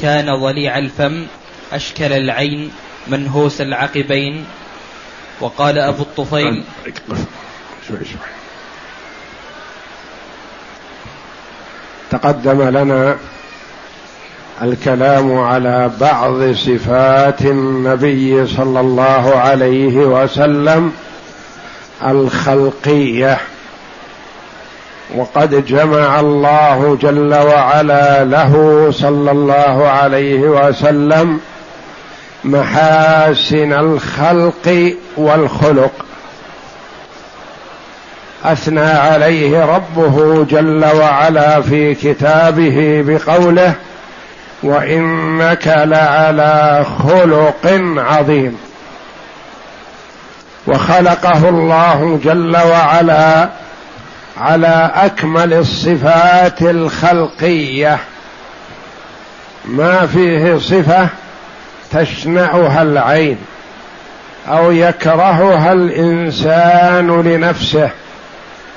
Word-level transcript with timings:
كان 0.00 0.40
ضليع 0.40 0.78
الفم 0.78 1.26
أشكل 1.72 2.12
العين 2.12 2.70
منهوس 3.08 3.60
العقبين. 3.60 4.44
وقال 5.40 5.78
أبو 5.78 6.02
الطفيل 6.02 6.64
شوي 7.88 7.98
شوي. 8.04 8.30
تقدم 12.10 12.62
لنا 12.62 13.16
الكلام 14.62 15.38
على 15.38 15.90
بعض 16.00 16.52
صفات 16.52 17.42
النبي 17.42 18.46
صلى 18.46 18.80
الله 18.80 19.36
عليه 19.36 19.96
وسلم 19.96 20.92
الخلقية. 22.06 23.40
وقد 25.16 25.66
جمع 25.66 26.20
الله 26.20 26.98
جل 27.02 27.34
وعلا 27.34 28.24
له 28.24 28.88
صلى 28.90 29.30
الله 29.30 29.88
عليه 29.88 30.38
وسلم 30.38 31.40
محاسن 32.44 33.72
الخلق 33.72 34.94
والخلق. 35.16 35.92
أثنى 38.44 38.80
عليه 38.80 39.64
ربه 39.64 40.44
جل 40.44 40.84
وعلا 40.84 41.60
في 41.60 41.94
كتابه 41.94 43.04
بقوله 43.06 43.74
وإنك 44.62 45.66
لعلى 45.66 46.84
خلق 46.98 47.80
عظيم. 47.96 48.58
وخلقه 50.66 51.48
الله 51.48 52.20
جل 52.24 52.56
وعلا 52.56 53.48
على 54.40 54.90
أكمل 54.94 55.52
الصفات 55.52 56.62
الخلقية. 56.62 57.98
ما 59.64 60.06
فيه 60.06 60.58
صفة 60.58 61.08
تشنعها 61.92 62.82
العين 62.82 63.38
أو 64.48 64.70
يكرهها 64.70 65.72
الإنسان 65.72 67.22
لنفسه. 67.22 67.90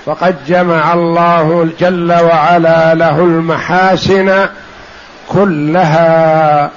فقد 0.06 0.36
جمع 0.48 0.94
الله 0.94 1.70
جل 1.80 2.14
وعلا 2.14 2.94
له 2.94 3.20
المحاسن 3.20 4.48
كلها. 5.30 6.72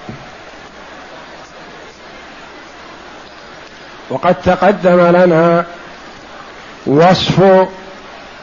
وقد 4.11 4.35
تقدم 4.35 5.17
لنا 5.17 5.65
وصف 6.87 7.69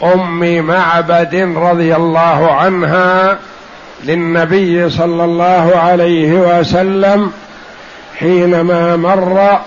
ام 0.04 0.62
معبد 0.62 1.36
رضي 1.58 1.96
الله 1.96 2.52
عنها 2.54 3.38
للنبي 4.04 4.90
صلى 4.90 5.24
الله 5.24 5.72
عليه 5.76 6.34
وسلم 6.34 7.32
حينما 8.20 8.96
مر 8.96 9.60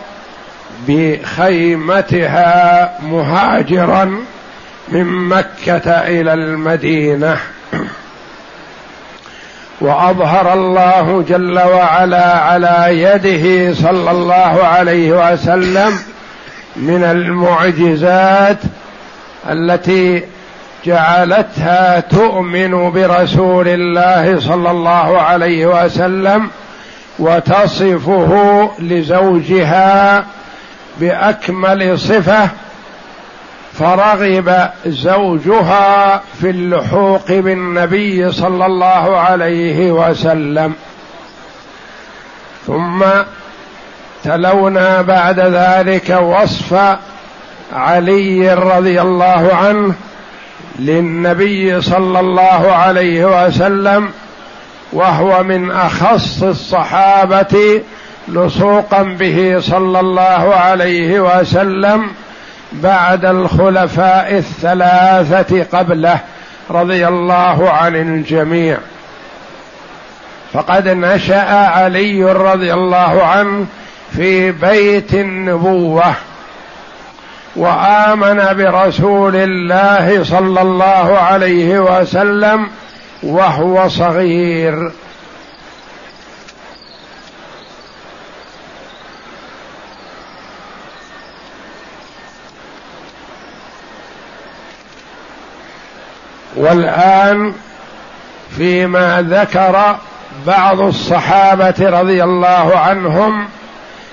بخيمتها 0.89 2.39
مهاجرا 3.03 4.25
من 4.89 5.05
مكة 5.05 5.91
إلى 5.91 6.33
المدينة. 6.33 7.36
وأظهر 9.81 10.52
الله 10.52 11.25
جل 11.29 11.58
وعلا 11.58 12.39
على 12.39 12.86
يده 12.91 13.75
صلى 13.75 14.11
الله 14.11 14.64
عليه 14.64 15.33
وسلم 15.33 15.98
من 16.77 17.05
المعجزات 17.05 18.58
التي 19.51 20.23
جعلتها 20.85 22.01
تؤمن 22.01 22.91
برسول 22.91 23.69
الله 23.69 24.41
صلى 24.41 24.71
الله 24.71 25.21
عليه 25.21 25.85
وسلم 25.85 26.51
وتصفه 27.19 28.71
لزوجها 28.79 30.25
بأكمل 31.01 31.99
صفة 31.99 32.49
فرغب 33.79 34.71
زوجها 34.87 36.23
في 36.41 36.51
اللحوق 36.51 37.29
بالنبي 37.29 38.33
صلى 38.33 38.67
الله 38.67 39.19
عليه 39.19 39.93
وسلم. 39.93 40.75
ثم 42.67 43.05
تلونا 44.25 45.03
بعد 45.03 45.41
ذلك 45.41 46.19
وصف 46.20 46.99
علي 47.73 48.55
رضي 48.55 49.01
الله 49.01 49.51
عنه 49.55 49.95
للنبي 50.79 51.80
صلى 51.80 52.20
الله 52.20 52.73
عليه 52.73 53.46
وسلم 53.46 54.11
وهو 54.92 55.42
من 55.42 55.70
أخص 55.70 56.42
الصحابة 56.42 57.83
لصوقا 58.28 59.02
به 59.02 59.57
صلى 59.61 60.01
الله 60.01 60.55
عليه 60.55 61.20
وسلم 61.20 62.11
بعد 62.73 63.24
الخلفاء 63.24 64.36
الثلاثة 64.36 65.78
قبله 65.78 66.20
رضي 66.70 67.08
الله 67.08 67.70
عن 67.70 67.96
الجميع. 67.96 68.78
فقد 70.52 70.89
نشأ 70.89 71.67
علي 71.67 72.24
رضي 72.24 72.74
الله 72.74 73.24
عنه 73.24 73.67
في 74.12 74.52
بيت 74.52 75.14
النبوة. 75.14 76.14
وآمن 77.58 78.57
برسول 78.57 79.36
الله 79.36 80.24
صلى 80.24 80.63
الله 80.63 81.19
عليه 81.19 81.79
وسلم 81.79 82.70
وهو 83.23 83.89
صغير. 83.89 84.92
والآن 96.57 97.55
فيما 98.57 99.23
ذكر 99.30 99.96
بعض 100.46 100.80
الصحابة 100.80 101.75
رضي 101.80 102.25
الله 102.25 102.79
عنهم 102.79 103.48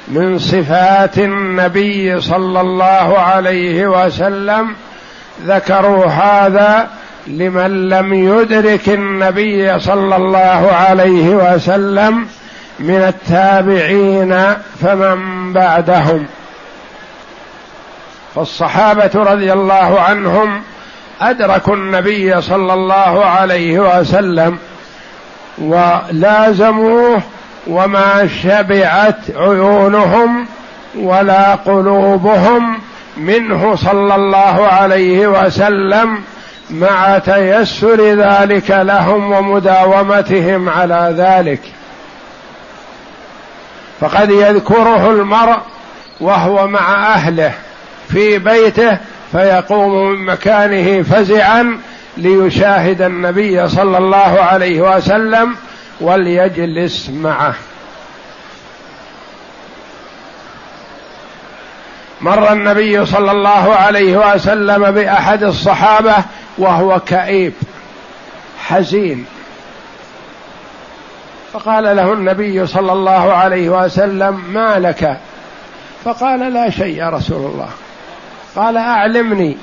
من 0.08 0.40
صفات 0.40 1.18
النبي 1.18 2.22
صلى 2.22 2.62
الله 2.62 3.20
عليه 3.20 3.88
وسلم 3.88 4.76
ذكروا 5.46 6.06
هذا 6.06 6.90
لمن 7.28 7.90
لم 7.90 8.14
يدرك 8.14 8.90
النبي 8.90 9.80
صلى 9.80 10.16
الله 10.16 10.72
عليه 10.72 11.30
وسلم 11.30 12.28
من 12.80 12.96
التابعين 12.96 14.54
فمن 14.82 15.54
بعدهم. 15.54 16.26
فالصحابة 18.36 19.12
رضي 19.16 19.54
الله 19.54 20.00
عنهم 20.02 20.62
أدركوا 21.22 21.76
النبي 21.76 22.42
صلى 22.42 22.74
الله 22.74 23.26
عليه 23.26 24.00
وسلم 24.00 24.58
ولازموه 25.58 27.22
وما 27.68 28.30
شبعت 28.44 29.20
عيونهم 29.36 30.48
ولا 30.96 31.56
قلوبهم 31.56 32.80
منه 33.18 33.76
صلى 33.76 34.16
الله 34.16 34.68
عليه 34.68 35.28
وسلم 35.28 36.22
مع 36.70 37.18
تيسر 37.18 38.02
ذلك 38.02 38.72
لهم 38.72 39.32
ومداومتهم 39.32 40.70
على 40.70 41.16
ذلك. 41.18 41.62
فقد 44.00 44.30
يذكره 44.30 45.12
المرء 45.12 45.58
وهو 46.20 46.68
مع 46.68 47.14
أهله 47.14 47.54
في 48.10 48.40
بيته 48.40 48.98
فيقوم 49.32 50.10
من 50.10 50.26
مكانه 50.26 51.04
فزعا 51.04 51.80
ليشاهد 52.18 53.02
النبي 53.02 53.70
صلى 53.70 53.98
الله 53.98 54.40
عليه 54.42 54.82
وسلم 54.82 55.56
وليجلس 56.02 57.10
معه. 57.10 57.56
مر 62.22 62.54
النبي 62.54 63.06
صلى 63.06 63.32
الله 63.32 63.76
عليه 63.76 64.34
وسلم 64.34 64.92
بأحد 64.92 65.44
الصحابة 65.44 66.16
وهو 66.58 67.00
كئيب 67.00 67.54
حزين. 68.60 69.26
فقال 71.54 71.84
له 71.84 72.14
النبي 72.14 72.68
صلى 72.68 72.94
الله 72.94 73.34
عليه 73.34 73.70
وسلم 73.70 74.54
ما 74.54 74.80
لك؟ 74.80 75.20
فقال 76.06 76.54
لا 76.54 76.70
شيء 76.70 76.98
يا 76.98 77.10
رسول 77.10 77.52
الله. 77.52 77.70
قال 78.56 78.78
أعلمني. 78.78 79.58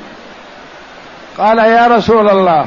قال 1.38 1.58
يا 1.58 1.86
رسول 1.86 2.28
الله. 2.28 2.66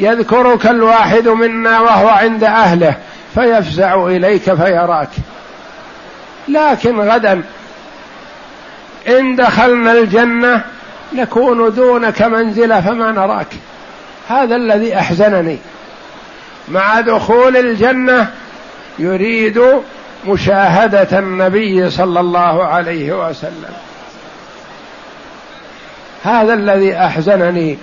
يذكرك 0.00 0.66
الواحد 0.66 1.28
منا 1.28 1.80
وهو 1.80 2.08
عند 2.08 2.44
أهله 2.44 2.96
فيفزع 3.34 4.06
إليك 4.06 4.54
فيراك. 4.54 5.08
لكن 6.48 7.00
غدا 7.00 7.42
إن 9.08 9.36
دخلنا 9.36 9.92
الجنة 9.92 10.64
نكون 11.12 11.74
دونك 11.74 12.22
منزلة 12.22 12.80
فما 12.80 13.12
نراك. 13.12 13.46
هذا 14.28 14.56
الذي 14.56 14.98
أحزنني. 14.98 15.58
مع 16.68 17.00
دخول 17.00 17.56
الجنة 17.56 18.30
يريد 18.98 19.62
مشاهدة 20.26 21.18
النبي 21.18 21.90
صلى 21.90 22.20
الله 22.20 22.66
عليه 22.66 23.28
وسلم. 23.28 23.74
هذا 26.24 26.54
الذي 26.54 26.96
أحزنني. 26.96 27.78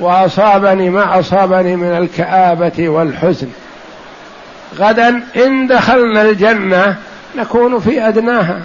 وأصابني 0.00 0.90
ما 0.90 1.18
أصابني 1.20 1.76
من 1.76 1.96
الكآبة 1.96 2.88
والحزن. 2.88 3.48
غدا 4.78 5.22
إن 5.36 5.66
دخلنا 5.66 6.22
الجنة 6.22 6.96
نكون 7.36 7.80
في 7.80 8.08
أدناها 8.08 8.60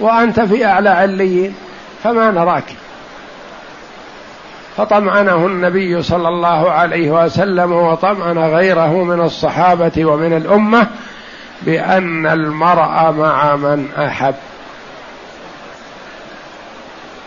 وأنت 0.00 0.40
في 0.40 0.64
أعلى 0.64 0.88
عليين 0.90 1.54
فما 2.02 2.30
نراك. 2.30 2.64
فطمأنه 4.76 5.46
النبي 5.46 6.02
صلى 6.02 6.28
الله 6.28 6.70
عليه 6.70 7.10
وسلم 7.10 7.72
وطمأن 7.72 8.38
غيره 8.38 9.04
من 9.04 9.20
الصحابة 9.20 10.04
ومن 10.04 10.36
الأمة 10.36 10.86
بأن 11.62 12.26
المرء 12.26 13.12
مع 13.12 13.56
من 13.56 13.88
أحب. 13.98 14.34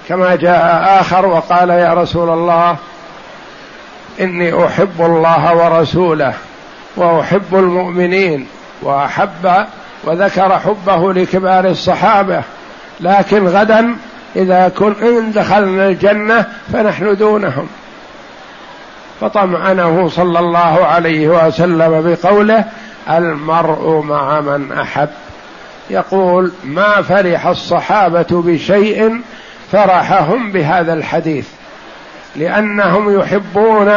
كما 0.07 0.35
جاء 0.35 0.99
آخر 1.01 1.25
وقال 1.25 1.69
يا 1.69 1.93
رسول 1.93 2.29
الله 2.29 2.75
إني 4.19 4.65
أحب 4.65 5.01
الله 5.01 5.55
ورسوله 5.55 6.33
وأحب 6.95 7.55
المؤمنين 7.55 8.47
وأحب 8.81 9.65
وذكر 10.03 10.59
حبه 10.59 11.13
لكبار 11.13 11.65
الصحابة 11.65 12.41
لكن 12.99 13.47
غدا 13.47 13.95
إذا 14.35 14.69
كن 14.69 14.95
إن 15.01 15.31
دخلنا 15.31 15.87
الجنة 15.87 16.45
فنحن 16.73 17.15
دونهم. 17.15 17.67
فطمأنه 19.21 20.09
صلى 20.09 20.39
الله 20.39 20.85
عليه 20.85 21.27
وسلم 21.27 22.01
بقوله 22.01 22.65
المرء 23.09 24.03
مع 24.03 24.41
من 24.41 24.71
أحب. 24.71 25.09
يقول 25.89 26.51
ما 26.63 27.01
فرح 27.01 27.47
الصحابة 27.47 28.27
بشيء 28.31 29.21
فرحهم 29.71 30.51
بهذا 30.51 30.93
الحديث. 30.93 31.47
لأنهم 32.37 33.19
يحبون 33.19 33.93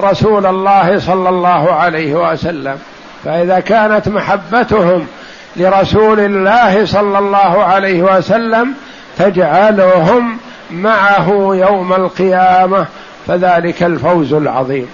رسول 0.00 0.46
الله 0.46 0.98
صلى 0.98 1.28
الله 1.28 1.72
عليه 1.72 2.14
وسلم. 2.14 2.78
فإذا 3.24 3.60
كانت 3.60 4.08
محبتهم 4.08 5.06
لرسول 5.56 6.20
الله 6.20 6.86
صلى 6.86 7.18
الله 7.18 7.64
عليه 7.64 8.02
وسلم 8.02 8.74
تجعلهم 9.18 10.38
معه 10.70 11.28
يوم 11.54 11.92
القيامة 11.92 12.86
فذلك 13.26 13.82
الفوز 13.82 14.32
العظيم. 14.32 14.88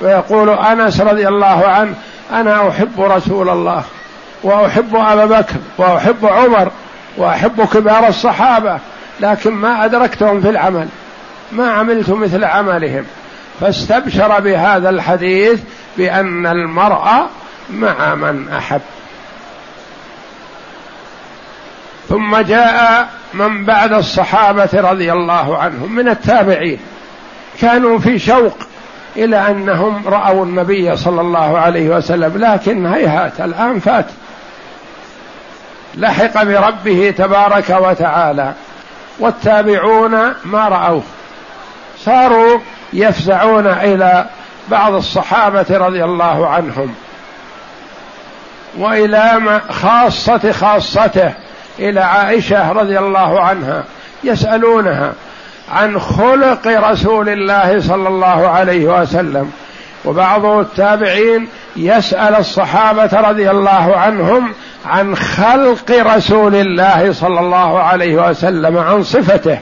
ويقول 0.00 0.50
أنس 0.50 1.00
رضي 1.00 1.28
الله 1.28 1.68
عنه 1.68 1.94
أنا 2.32 2.68
أحب 2.68 3.00
رسول 3.00 3.48
الله 3.48 3.84
وأحب 4.42 4.96
أبا 4.96 5.24
بكر 5.24 5.54
وأحب 5.78 6.26
عمر 6.26 6.70
وأحب 7.16 7.64
كبار 7.72 8.08
الصحابة 8.08 8.78
لكن 9.20 9.50
ما 9.50 9.84
أدركتهم 9.84 10.40
في 10.40 10.48
العمل. 10.48 10.88
ما 11.52 11.70
عملت 11.70 12.10
مثل 12.10 12.44
عملهم. 12.44 13.04
فاستبشر 13.60 14.40
بهذا 14.40 14.90
الحديث 14.90 15.60
بأن 15.96 16.46
المرء 16.46 17.08
مع 17.70 18.14
من 18.14 18.48
أحب. 18.48 18.80
ثم 22.08 22.36
جاء 22.36 23.08
من 23.34 23.64
بعد 23.64 23.92
الصحابة 23.92 24.68
رضي 24.74 25.12
الله 25.12 25.58
عنهم 25.58 25.92
من 25.92 26.08
التابعين. 26.08 26.78
كانوا 27.60 27.98
في 27.98 28.18
شوق 28.18 28.56
إلى 29.16 29.48
أنهم 29.48 30.08
رأوا 30.08 30.44
النبي 30.44 30.96
صلى 30.96 31.20
الله 31.20 31.58
عليه 31.58 31.88
وسلم 31.88 32.32
لكن 32.36 32.86
هيهات 32.86 33.40
الآن 33.40 33.80
فات. 33.80 34.06
لحق 35.94 36.42
بربه 36.42 37.14
تبارك 37.18 37.76
وتعالى 37.80 38.54
والتابعون 39.18 40.10
ما 40.44 40.68
رأوه. 40.68 41.02
صاروا 42.04 42.58
يفزعون 42.92 43.66
إلى 43.66 44.26
بعض 44.68 44.94
الصحابة 44.94 45.66
رضي 45.70 46.04
الله 46.04 46.48
عنهم 46.48 46.94
وإلى 48.78 49.60
خاصة 49.70 50.52
خاصته 50.52 51.34
إلى 51.78 52.00
عائشة 52.00 52.72
رضي 52.72 52.98
الله 52.98 53.40
عنها 53.40 53.84
يسألونها 54.24 55.12
عن 55.72 56.00
خلق 56.00 56.66
رسول 56.66 57.28
الله 57.28 57.80
صلى 57.80 58.08
الله 58.08 58.48
عليه 58.48 59.00
وسلم 59.00 59.52
وبعض 60.04 60.44
التابعين 60.44 61.48
يسأل 61.76 62.34
الصحابة 62.34 63.20
رضي 63.20 63.50
الله 63.50 63.96
عنهم 63.96 64.52
عن 64.86 65.16
خلق 65.16 65.90
رسول 65.90 66.54
الله 66.54 67.12
صلى 67.12 67.40
الله 67.40 67.82
عليه 67.82 68.28
وسلم 68.28 68.78
عن 68.78 69.02
صفته. 69.02 69.58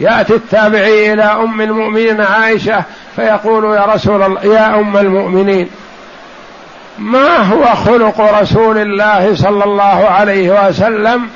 يأتي 0.00 0.34
التابعي 0.34 1.12
إلى 1.12 1.22
أم 1.22 1.60
المؤمنين 1.60 2.20
عائشة 2.20 2.84
فيقول 3.16 3.64
يا 3.76 3.84
رسول 3.84 4.22
الله 4.22 4.44
يا 4.44 4.74
أم 4.74 4.96
المؤمنين 4.96 5.70
ما 6.98 7.36
هو 7.36 7.64
خلق 7.64 8.20
رسول 8.40 8.78
الله 8.78 9.34
صلى 9.34 9.64
الله 9.64 10.08
عليه 10.08 10.68
وسلم 10.68 11.28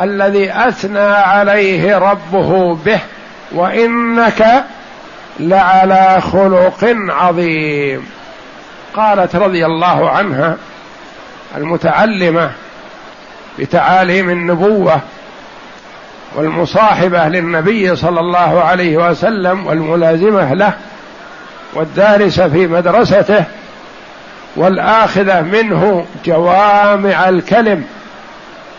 الذي 0.00 0.52
أثنى 0.52 0.98
عليه 1.08 1.98
ربه 1.98 2.74
به؟ 2.74 3.00
وإنك 3.52 4.64
لعلى 5.40 6.20
خلق 6.32 6.96
عظيم. 7.08 8.06
قالت 8.94 9.36
رضي 9.36 9.66
الله 9.66 10.10
عنها 10.10 10.56
المتعلمة 11.56 12.50
بتعاليم 13.58 14.30
النبوة 14.30 15.00
والمصاحبه 16.34 17.28
للنبي 17.28 17.96
صلى 17.96 18.20
الله 18.20 18.62
عليه 18.64 18.96
وسلم 19.10 19.66
والملازمة 19.66 20.54
له 20.54 20.72
والدارسه 21.74 22.48
في 22.48 22.66
مدرسته 22.66 23.44
والآخذة 24.56 25.40
منه 25.40 26.06
جوامع 26.24 27.28
الكلم 27.28 27.84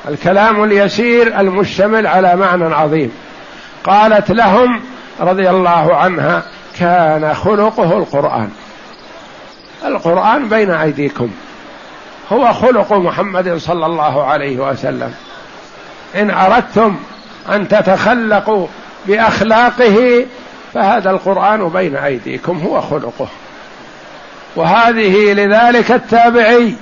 الكلام 0.08 0.64
اليسير 0.64 1.40
المشتمل 1.40 2.08
على 2.08 2.36
معنى 2.36 2.76
عظيم. 2.76 3.12
قالت 3.84 4.32
لهم 4.32 4.82
رضي 5.20 5.50
الله 5.50 5.96
عنها 5.96 6.44
كان 6.80 7.34
خلقه 7.34 7.98
القرآن. 7.98 8.50
القرآن 9.86 10.50
بين 10.50 10.72
أيديكم. 10.72 11.30
هو 12.32 12.54
خلق 12.54 12.94
محمد 12.94 13.58
صلى 13.58 13.86
الله 13.86 14.24
عليه 14.26 14.58
وسلم. 14.58 15.14
إن 16.16 16.30
أردتم 16.30 16.96
أن 17.56 17.68
تتخلقوا 17.68 18.68
بأخلاقه 19.08 20.26
فهذا 20.74 21.10
القرآن 21.10 21.70
بين 21.70 21.96
أيديكم 21.96 22.58
هو 22.58 22.82
خلقه. 22.82 23.28
وهذه 24.56 25.34
لذلك 25.34 25.92
التابعي 25.92 26.74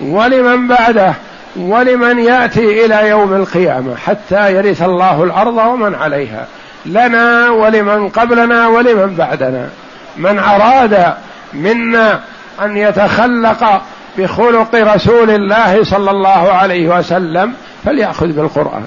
ولمن 0.00 0.68
بعده 0.68 1.14
ولمن 1.56 2.18
يأتي 2.18 2.84
إلى 2.84 3.08
يوم 3.08 3.34
القيامة 3.34 3.96
حتى 3.96 4.54
يرث 4.54 4.82
الله 4.82 5.24
الأرض 5.24 5.56
ومن 5.56 5.94
عليها. 5.94 6.46
لنا 6.86 7.50
ولمن 7.50 8.08
قبلنا 8.08 8.68
ولمن 8.68 9.14
بعدنا. 9.14 9.68
من 10.16 10.38
أراد 10.38 11.14
منا 11.52 12.20
أن 12.62 12.76
يتخلق 12.76 13.82
بخلق 14.18 14.74
رسول 14.74 15.30
الله 15.30 15.84
صلى 15.84 16.10
الله 16.10 16.52
عليه 16.52 16.98
وسلم 16.98 17.54
فليأخذ 17.84 18.26
بالقرآن. 18.26 18.84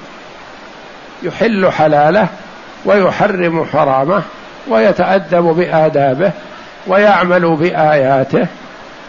يحل 1.24 1.72
حلاله 1.72 2.28
ويحرم 2.86 3.66
حرامه 3.74 4.22
ويتأدب 4.68 5.44
بآدابه 5.44 6.32
ويعمل 6.88 7.56
بآياته 7.56 8.48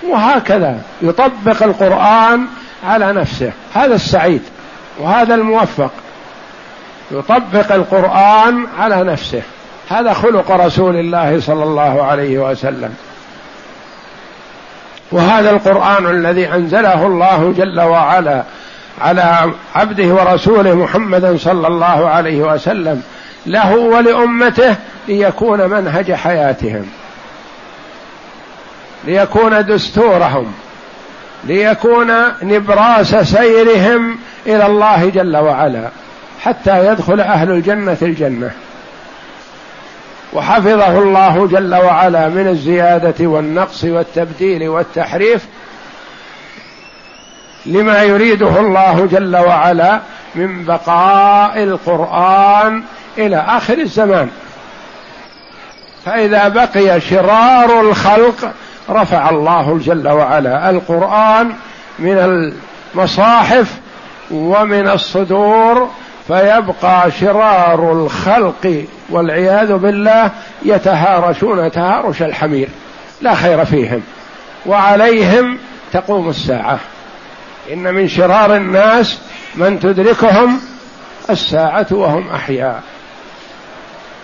وهكذا 0.09 0.79
يطبق 1.03 1.63
القرآن 1.63 2.47
على 2.85 3.13
نفسه. 3.13 3.53
هذا 3.75 3.95
السعيد 3.95 4.43
وهذا 4.99 5.35
الموفق. 5.35 5.91
يطبق 7.11 7.73
القرآن 7.73 8.67
على 8.79 9.05
نفسه. 9.05 9.43
هذا 9.91 10.13
خلق 10.13 10.51
رسول 10.51 10.97
الله 10.97 11.41
صلى 11.41 11.65
الله 11.65 12.03
عليه 12.03 12.39
وسلم. 12.39 12.95
وهذا 15.13 15.51
القرآن 15.51 16.07
الذي 16.07 16.49
أنزله 16.49 17.07
الله 17.07 17.55
جل 17.57 17.81
وعلا 17.81 18.43
على 19.01 19.51
عبده 19.75 20.15
ورسوله 20.15 20.75
محمد 20.75 21.37
صلى 21.37 21.67
الله 21.67 22.09
عليه 22.09 22.43
وسلم 22.43 23.03
له 23.47 23.77
ولأمته 23.77 24.77
ليكون 25.09 25.71
منهج 25.71 26.13
حياتهم 26.13 26.87
ليكون 29.05 29.67
دستورهم 29.67 30.53
ليكون 31.45 32.13
نبراس 32.43 33.15
سيرهم 33.15 34.19
إلى 34.47 34.67
الله 34.67 35.11
جل 35.11 35.37
وعلا 35.37 35.89
حتى 36.43 36.87
يدخل 36.87 37.21
أهل 37.21 37.51
الجنة 37.51 37.97
الجنة. 38.03 38.51
وحفظه 40.33 40.99
الله 40.99 41.47
جل 41.47 41.75
وعلا 41.75 42.29
من 42.29 42.49
الزيادة 42.49 43.27
والنقص 43.27 43.85
والتبديل 43.85 44.69
والتحريف 44.69 45.47
لما 47.67 48.03
يريده 48.03 48.61
الله 48.61 49.09
جل 49.13 49.37
وعلا 49.37 50.01
من 50.35 50.65
بقاء 50.65 51.63
القرآن 51.63 52.83
إلى 53.19 53.37
آخر 53.37 53.79
الزمان. 53.79 54.29
فإذا 56.05 56.49
بقي 56.49 57.01
شرار 57.01 57.81
الخلق 57.81 58.53
رفع 58.91 59.31
الله 59.31 59.81
جل 59.85 60.09
وعلا 60.09 60.71
القرآن 60.71 61.53
من 61.99 62.53
المصاحف 62.95 63.73
ومن 64.31 64.89
الصدور 64.89 65.91
فيبقى 66.29 67.11
شرار 67.11 67.93
الخلق 67.93 68.85
والعياذ 69.11 69.73
بالله 69.73 70.31
يتهارشون 70.65 71.71
تهارش 71.71 72.23
الحمير 72.23 72.69
لا 73.21 73.35
خير 73.35 73.65
فيهم 73.65 74.03
وعليهم 74.67 75.59
تقوم 75.93 76.29
الساعة. 76.29 76.79
إن 77.73 77.95
من 77.95 78.09
شرار 78.09 78.57
الناس 78.57 79.19
من 79.55 79.81
تدركهم 79.81 80.61
الساعة 81.31 81.87
وهم 81.91 82.29
أحياء. 82.31 82.83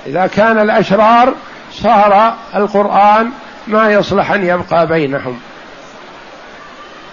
إذا 0.07 0.27
كان 0.27 0.59
الأشرار 0.59 1.35
صار 1.73 2.35
القرآن 2.57 3.31
ما 3.67 3.93
يصلح 3.93 4.33
أن 4.33 4.47
يبقى 4.47 4.87
بينهم. 4.87 5.39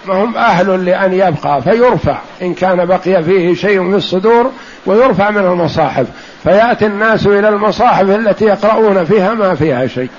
ما 0.06 0.14
هم 0.14 0.36
أهل 0.36 0.84
لأن 0.84 1.12
يبقى 1.12 1.62
فيرفع. 1.62 2.18
إن 2.42 2.54
كان 2.54 2.86
بقي 2.86 3.22
فيه 3.22 3.54
شيء 3.54 3.80
من 3.80 3.94
الصدور 3.94 4.52
ويرفع 4.86 5.30
من 5.30 5.44
المصاحف. 5.44 6.06
فيأتي 6.42 6.86
الناس 6.86 7.26
إلى 7.26 7.48
المصاحف 7.48 8.10
التي 8.10 8.44
يقرؤون 8.44 9.04
فيها 9.04 9.34
ما 9.34 9.54
فيها 9.54 9.86
شيء. 9.86 10.10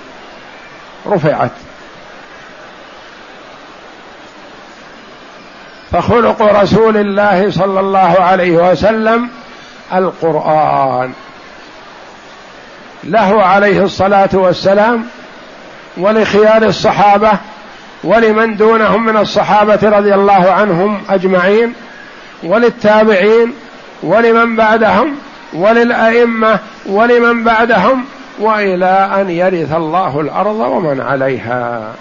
رفعت. 1.08 1.52
فخلق 5.92 6.42
رسول 6.42 6.98
الله 6.98 7.52
صلى 7.52 7.80
الله 7.80 8.16
عليه 8.20 8.72
وسلم 8.72 9.30
القرآن. 9.94 11.14
له 13.04 13.44
عليه 13.44 13.84
الصلاة 13.84 14.30
والسلام 14.34 15.06
ولخيار 15.98 16.64
الصحابة 16.64 17.32
ولمن 18.04 18.58
دونهم 18.58 19.06
من 19.06 19.18
الصحابة 19.18 19.80
رضي 19.84 20.14
الله 20.14 20.52
عنهم 20.52 21.02
أجمعين 21.10 21.74
وللتابعين 22.44 23.54
ولمن 24.04 24.56
بعدهم 24.56 25.16
وللأئمة 25.54 26.60
ولمن 26.86 27.44
بعدهم 27.44 28.06
وإلى 28.40 29.10
أن 29.22 29.30
يرث 29.30 29.74
الله 29.74 30.20
الأرض 30.20 30.60
ومن 30.60 31.02
عليها. 31.02 31.94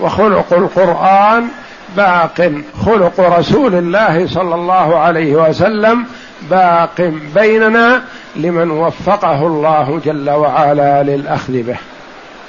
وخلق 0.00 0.52
القرآن 0.52 1.48
باق 1.96 2.52
خلق 2.84 3.20
رسول 3.38 3.74
الله 3.74 4.26
صلى 4.26 4.54
الله 4.54 4.98
عليه 4.98 5.48
وسلم 5.48 6.04
باق 6.50 7.12
بيننا 7.34 8.02
لمن 8.36 8.70
وفقه 8.70 9.46
الله 9.46 10.00
جل 10.04 10.30
وعلا 10.30 11.02
للأخذ 11.02 11.52
به. 11.62 11.76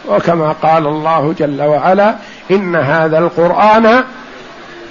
وكما 0.10 0.52
قال 0.52 0.88
الله 0.88 1.34
جل 1.40 1.62
وعلا 1.62 2.16
إن 2.52 2.76
هذا 2.76 3.18
القرآن 3.18 4.04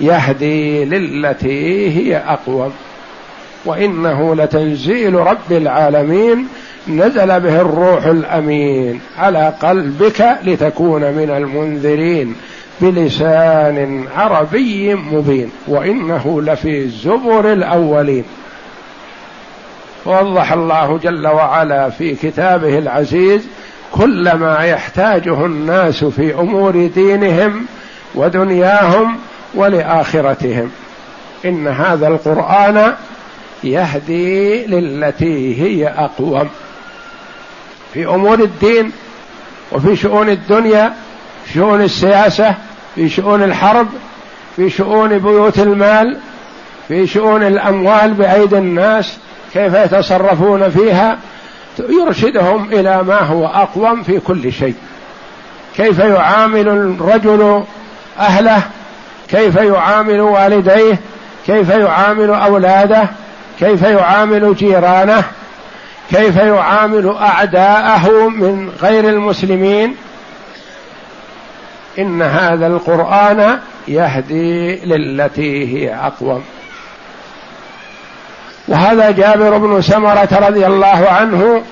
يهدي 0.00 0.84
للتي 0.84 1.90
هي 1.96 2.16
أقوم 2.16 2.72
وإنه 3.64 4.34
لتنزيل 4.34 5.14
رب 5.14 5.52
العالمين 5.52 6.48
نزل 6.88 7.40
به 7.40 7.60
الروح 7.60 8.04
الأمين 8.04 9.00
على 9.18 9.52
قلبك 9.62 10.36
لتكون 10.44 11.00
من 11.00 11.30
المنذرين. 11.30 12.34
بلسان 12.80 14.04
عربي 14.16 14.94
مبين 14.94 15.50
وإنه 15.66 16.42
لفي 16.42 16.88
زبر 16.88 17.52
الأولين. 17.52 18.24
وضح 20.06 20.52
الله 20.52 20.98
جل 20.98 21.26
وعلا 21.26 21.90
في 21.90 22.14
كتابه 22.14 22.78
العزيز 22.78 23.48
كل 23.92 24.32
ما 24.32 24.58
يحتاجه 24.58 25.46
الناس 25.46 26.04
في 26.04 26.34
أمور 26.34 26.86
دينهم 26.86 27.66
ودنياهم 28.14 29.16
ولآخرتهم. 29.54 30.70
إن 31.44 31.68
هذا 31.68 32.08
القرآن 32.08 32.94
يهدي 33.64 34.66
للتي 34.66 35.62
هي 35.62 35.88
أقوم. 35.88 36.48
في 37.94 38.06
أمور 38.06 38.38
الدين 38.38 38.92
وفي 39.72 39.96
شؤون 39.96 40.28
الدنيا 40.28 40.94
شؤون 41.54 41.82
السياسة 41.82 42.54
في 42.94 43.08
شؤون 43.08 43.42
الحرب 43.42 43.88
في 44.56 44.70
شؤون 44.70 45.18
بيوت 45.18 45.58
المال 45.58 46.18
في 46.88 47.06
شؤون 47.06 47.42
الأموال 47.42 48.14
بأيدي 48.14 48.58
الناس 48.58 49.18
كيف 49.52 49.74
يتصرفون 49.74 50.68
فيها 50.68 51.18
يرشدهم 51.78 52.72
إلى 52.72 53.02
ما 53.02 53.20
هو 53.20 53.46
أقوم 53.46 54.02
في 54.02 54.20
كل 54.20 54.52
شيء. 54.52 54.74
كيف 55.76 55.98
يعامل 55.98 56.68
الرجل 56.68 57.64
أهله؟ 58.18 58.62
كيف 59.28 59.56
يعامل 59.56 60.20
والديه؟ 60.20 60.98
كيف 61.46 61.68
يعامل 61.68 62.30
أولاده؟ 62.30 63.08
كيف 63.60 63.82
يعامل 63.82 64.54
جيرانه؟ 64.54 65.24
كيف 66.10 66.36
يعامل 66.36 67.16
أعداءه 67.20 68.28
من 68.28 68.70
غير 68.82 69.08
المسلمين؟ 69.08 69.96
إن 71.98 72.22
هذا 72.22 72.66
القرآن 72.66 73.58
يهدي 73.88 74.76
للتي 74.76 75.76
هي 75.76 75.94
أقوم. 75.94 76.44
وهذا 78.68 79.10
جابر 79.10 79.58
بن 79.58 79.82
سمرة 79.82 80.28
رضي 80.32 80.66
الله 80.66 81.08
عنه 81.08 81.62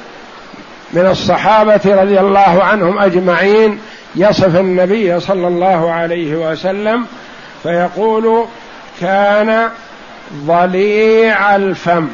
من 0.92 1.06
الصحابة 1.06 1.80
رضي 1.86 2.20
الله 2.20 2.64
عنهم 2.64 2.98
أجمعين 2.98 3.78
يصف 4.14 4.56
النبي 4.56 5.20
صلى 5.20 5.48
الله 5.48 5.92
عليه 5.92 6.34
وسلم 6.34 7.06
فيقول 7.62 8.44
كان 9.00 9.68
ضليع 10.34 11.56
الفم 11.56 12.08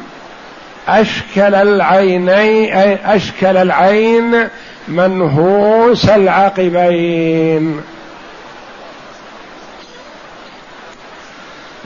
أشكل 0.87 1.55
العينين 1.55 2.97
أشكل 3.05 3.57
العين 3.57 4.47
منهوس 4.87 6.09
العقبين. 6.09 7.81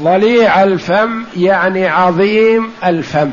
ضليع 0.04 0.64
الفم 0.64 1.24
يعني 1.38 1.88
عظيم 1.88 2.72
الفم. 2.86 3.32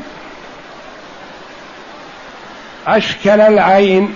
أشكل 2.87 3.41
العين 3.41 4.13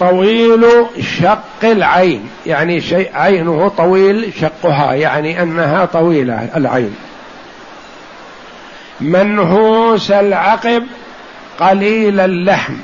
طويل 0.00 0.64
شق 1.20 1.64
العين 1.64 2.28
يعني 2.46 2.80
شيء 2.80 3.10
عينه 3.14 3.68
طويل 3.68 4.32
شقها 4.40 4.92
يعني 4.92 5.42
أنها 5.42 5.84
طويلة 5.84 6.48
العين. 6.56 6.96
منهوس 9.00 10.10
العقب 10.10 10.86
قليل 11.60 12.20
اللحم. 12.20 12.74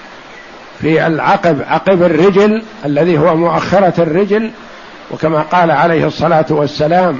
في 0.81 1.07
العقب 1.07 1.63
عقب 1.69 2.03
الرجل 2.03 2.63
الذي 2.85 3.19
هو 3.19 3.37
مؤخرة 3.37 3.95
الرجل 3.99 4.51
وكما 5.11 5.43
قال 5.43 5.71
عليه 5.71 6.07
الصلاة 6.07 6.47
والسلام 6.51 7.19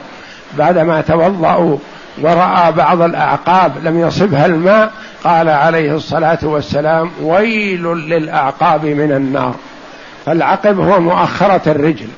بعدما 0.59 1.01
توضأوا 1.01 1.77
ورأى 2.23 2.73
بعض 2.73 3.03
الأعقاب 3.03 3.73
لم 3.85 4.01
يصبها 4.01 4.47
الماء 4.47 4.93
قال 5.25 5.49
عليه 5.49 5.97
الصلاة 5.97 6.39
والسلام 6.43 7.11
ويل 7.23 7.83
للأعقاب 7.83 8.85
من 8.85 9.13
النار. 9.13 9.55
فالعقب 10.27 10.81
هو 10.81 11.01
مؤخرة 11.01 11.63
الرجل 11.67 12.09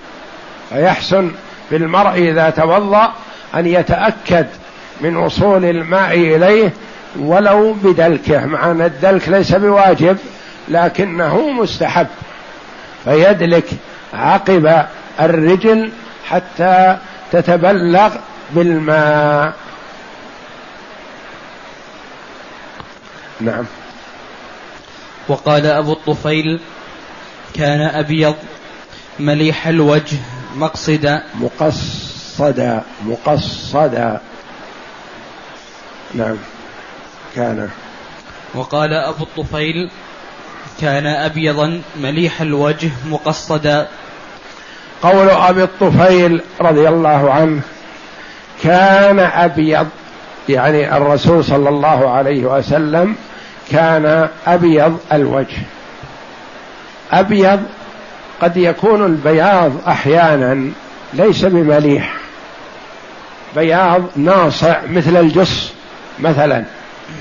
فيحسن 0.71 1.30
بالمرء 1.71 2.11
إذا 2.11 2.50
توضأ 2.50 3.12
أن 3.54 3.66
يتأكد 3.66 4.47
من 5.00 5.16
وصول 5.16 5.64
الماء 5.64 6.14
إليه 6.14 6.73
ولو 7.21 7.73
بدلكه 7.73 8.47
مع 8.47 8.71
أن 8.71 8.83
الدلك 8.83 9.28
ليس 9.28 9.54
بواجب 9.54 10.16
لكنه 10.68 11.50
مستحب. 11.50 12.06
فيدلك 13.04 13.64
عقب 14.14 14.83
الرجل 15.21 15.90
حتى 16.28 16.97
تتبلغ 17.33 18.16
بالماء. 18.50 19.54
نعم. 23.40 23.64
وقال 25.28 25.66
أبو 25.66 25.92
الطفيل 25.92 26.61
كان 27.54 27.80
أبيض 27.80 28.35
مليح 29.18 29.66
الوجه 29.66 30.16
مقصدا. 30.56 31.23
مقصدا 31.35 32.83
مقصدا. 33.02 34.21
نعم. 36.14 36.37
كان. 37.37 37.68
وقال 38.54 38.92
أبو 38.92 39.25
الطفيل 39.25 39.90
كان 40.80 41.06
أبيضا 41.06 41.83
مليح 41.97 42.40
الوجه 42.40 42.90
مقصدا. 43.06 43.88
قول 45.02 45.30
أبي 45.30 45.62
الطفيل 45.62 46.42
رضي 46.60 46.88
الله 46.88 47.30
عنه 47.32 47.60
كان 48.62 49.18
أبيض 49.18 49.86
يعني 50.48 50.96
الرسول 50.96 51.44
صلى 51.44 51.68
الله 51.68 52.10
عليه 52.10 52.44
وسلم 52.44 53.16
كان 53.70 54.28
أبيض 54.46 54.98
الوجه. 55.12 55.56
أبيض 57.12 57.62
قد 58.42 58.56
يكون 58.56 59.06
البياض 59.06 59.72
أحيانا 59.88 60.70
ليس 61.14 61.44
بمليح. 61.44 62.14
بياض 63.56 64.02
ناصع 64.16 64.76
مثل 64.90 65.16
الجص 65.16 65.72
مثلا. 66.18 66.64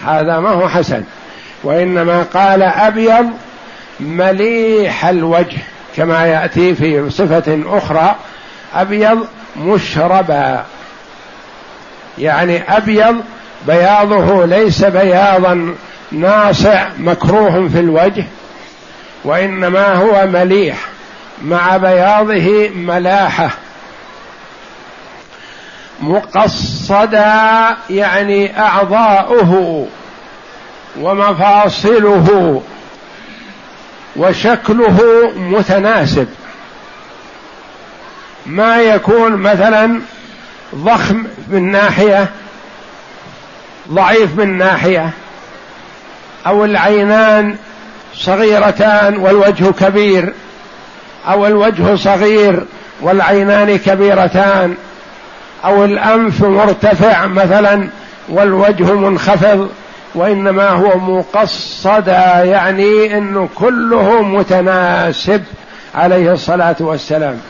هذا 0.06 0.40
ما 0.40 0.50
هو 0.50 0.70
حسن. 0.70 1.04
وإنما 1.64 2.24
قال 2.34 2.64
أبيض 2.64 3.26
مليح 4.00 5.06
الوجه. 5.06 5.58
كما 5.98 6.26
يأتي 6.26 6.76
في 6.76 7.10
صفة 7.10 7.60
أخرى 7.66 8.16
أبيض 8.76 9.28
مشربا. 9.58 10.66
يعني 12.18 12.78
أبيض 12.78 13.16
بياضه 13.68 14.46
ليس 14.46 14.84
بياضا 14.84 15.76
ناصع 16.12 16.88
مكروه 16.98 17.68
في 17.68 17.80
الوجه 17.80 18.26
وإنما 19.24 19.94
هو 19.94 20.28
مليح 20.28 20.78
مع 21.42 21.78
بياضه 21.78 22.70
ملاحة. 22.76 23.50
مقصدا 26.02 27.78
يعني 27.90 28.60
أعضاؤه 28.60 29.88
ومفاصله. 31.00 32.62
وشكله 34.16 35.32
متناسب. 35.38 36.28
ما 38.46 38.82
يكون 38.82 39.32
مثلا 39.36 40.02
ضخم 40.76 41.24
من 41.48 41.72
ناحية 41.72 42.30
ضعيف 43.90 44.38
من 44.38 44.58
ناحية 44.58 45.10
أو 46.48 46.66
العينان 46.66 47.56
صغيرتان 48.16 49.18
والوجه 49.18 49.72
كبير 49.72 50.34
أو 51.28 51.48
الوجه 51.48 51.96
صغير 51.96 52.66
والعينان 53.02 53.78
كبيرتان 53.78 54.76
أو 55.66 55.86
الأنف 55.86 56.44
مرتفع 56.44 57.26
مثلا 57.26 57.90
والوجه 58.30 58.94
منخفض 58.94 59.70
وإنما 60.16 60.70
هو 60.70 60.98
مقصدا 61.00 62.44
يعني 62.44 63.18
إنه 63.18 63.50
كله 63.56 64.22
متناسب 64.22 65.44
عليه 65.96 66.32
الصلاة 66.32 66.76
والسلام. 66.80 67.42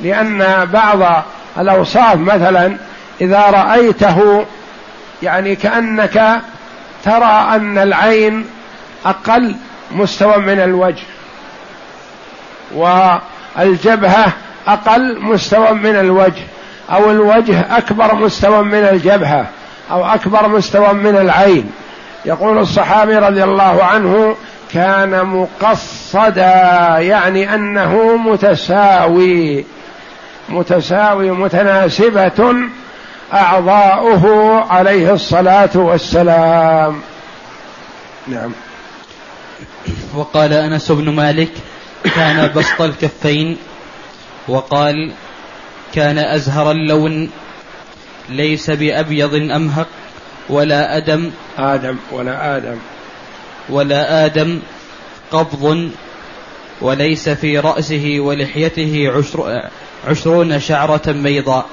لأن 0.00 0.68
بعض 0.72 1.24
الأوصاف 1.58 2.16
مثلا 2.16 2.76
إذا 3.20 3.40
رأيته 3.40 4.44
يعني 5.22 5.56
كأنك 5.56 6.40
ترى 7.04 7.46
أن 7.54 7.78
العين 7.78 8.46
أقل 9.06 9.54
مستوى 9.92 10.36
من 10.36 10.60
الوجه 10.60 11.02
والجبهة 12.74 14.32
أقل 14.66 15.20
مستوى 15.20 15.72
من 15.72 15.96
الوجه 15.96 16.42
أو 16.90 17.10
الوجه 17.10 17.76
أكبر 17.78 18.14
مستوى 18.14 18.62
من 18.62 18.74
الجبهة 18.74 19.46
أو 19.90 20.04
أكبر 20.04 20.48
مستوى 20.48 20.92
من 20.92 21.16
العين. 21.16 21.70
يقول 22.24 22.58
الصحابي 22.58 23.16
رضي 23.16 23.44
الله 23.44 23.84
عنه 23.84 24.36
كان 24.72 25.26
مقصدا 25.26 26.98
يعني 26.98 27.54
أنه 27.54 28.16
متساوي 28.16 29.64
متساوي 30.48 31.30
متناسبة 31.30 32.54
أعضاؤه 33.34 34.64
عليه 34.72 35.12
الصلاة 35.14 35.70
والسلام. 35.74 37.00
نعم. 38.28 38.52
وقال 40.14 40.52
أنس 40.52 40.92
بن 40.92 41.08
مالك 41.08 41.50
كان 42.14 42.50
بسط 42.56 42.82
الكفين 42.82 43.56
وقال 44.48 45.12
كان 45.94 46.18
أزهر 46.18 46.70
اللون 46.70 47.30
ليس 48.28 48.70
بأبيض 48.70 49.34
أمهق. 49.34 49.86
ولا 50.48 50.96
أدم 50.96 51.30
آدم 51.58 51.96
ولا 52.12 52.56
آدم. 52.56 52.76
ولا 53.68 54.24
آدم 54.24 54.60
قبض 55.30 55.90
وليس 56.80 57.28
في 57.28 57.58
رأسه 57.58 58.16
ولحيته 58.18 59.12
عشر 59.16 59.62
عشرون 60.08 60.60
شعرة 60.60 61.02
بيضاء. 61.06 61.66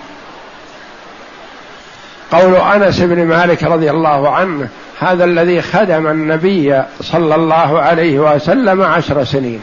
قول 2.31 2.55
أنس 2.55 2.99
بن 2.99 3.25
مالك 3.25 3.63
رضي 3.63 3.89
الله 3.91 4.29
عنه 4.29 4.69
هذا 4.99 5.23
الذي 5.23 5.61
خدم 5.61 6.07
النبي 6.07 6.83
صلى 7.01 7.35
الله 7.35 7.79
عليه 7.79 8.19
وسلم 8.19 8.81
عشر 8.81 9.23
سنين. 9.23 9.61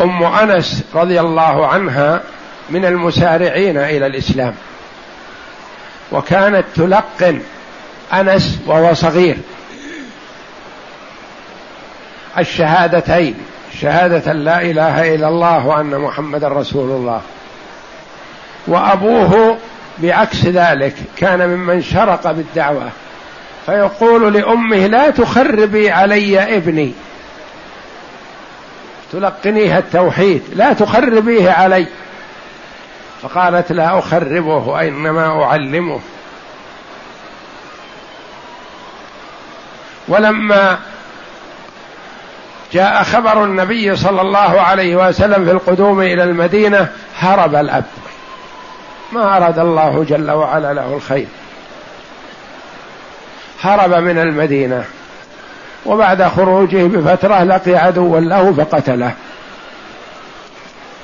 أم 0.00 0.22
أنس 0.22 0.84
رضي 0.94 1.20
الله 1.20 1.66
عنها 1.66 2.20
من 2.70 2.84
المسارعين 2.84 3.76
إلى 3.76 4.06
الإسلام. 4.06 4.54
وكانت 6.12 6.64
تلقن 6.76 7.40
أنس 8.12 8.58
وهو 8.66 8.94
صغير. 8.94 9.36
الشهادتين 12.38 13.34
شهادة 13.80 14.32
لا 14.32 14.62
إله 14.62 15.14
إلا 15.14 15.28
الله 15.28 15.66
وأن 15.66 15.98
محمدا 15.98 16.48
رسول 16.48 16.90
الله. 16.90 17.20
وأبوه 18.66 19.58
بعكس 19.98 20.44
ذلك 20.44 20.94
كان 21.16 21.48
ممن 21.48 21.82
شرق 21.82 22.32
بالدعوة 22.32 22.88
فيقول 23.66 24.34
لأمه 24.34 24.86
لا 24.86 25.10
تخربي 25.10 25.90
علي 25.90 26.56
ابني. 26.56 26.94
تلقنيها 29.12 29.78
التوحيد 29.78 30.42
لا 30.54 30.72
تخربيه 30.72 31.50
علي. 31.50 31.86
فقالت 33.24 33.72
لا 33.72 33.98
أخربه 33.98 34.80
إنما 34.80 35.44
أعلمه. 35.44 36.00
ولما 40.08 40.78
جاء 42.72 43.02
خبر 43.02 43.44
النبي 43.44 43.96
صلى 43.96 44.20
الله 44.20 44.60
عليه 44.60 44.96
وسلم 45.08 45.44
في 45.44 45.50
القدوم 45.50 46.00
إلى 46.00 46.24
المدينة 46.24 46.88
هرب 47.18 47.54
الأب. 47.54 47.84
ما 49.12 49.36
أراد 49.36 49.58
الله 49.58 50.04
جل 50.08 50.30
وعلا 50.30 50.72
له 50.72 50.94
الخير. 50.94 51.26
هرب 53.62 53.94
من 53.94 54.18
المدينة. 54.18 54.84
وبعد 55.86 56.22
خروجه 56.22 56.86
بفترة 56.86 57.42
لقي 57.42 57.74
عدوا 57.74 58.20
له 58.20 58.52
فقتله. 58.52 59.12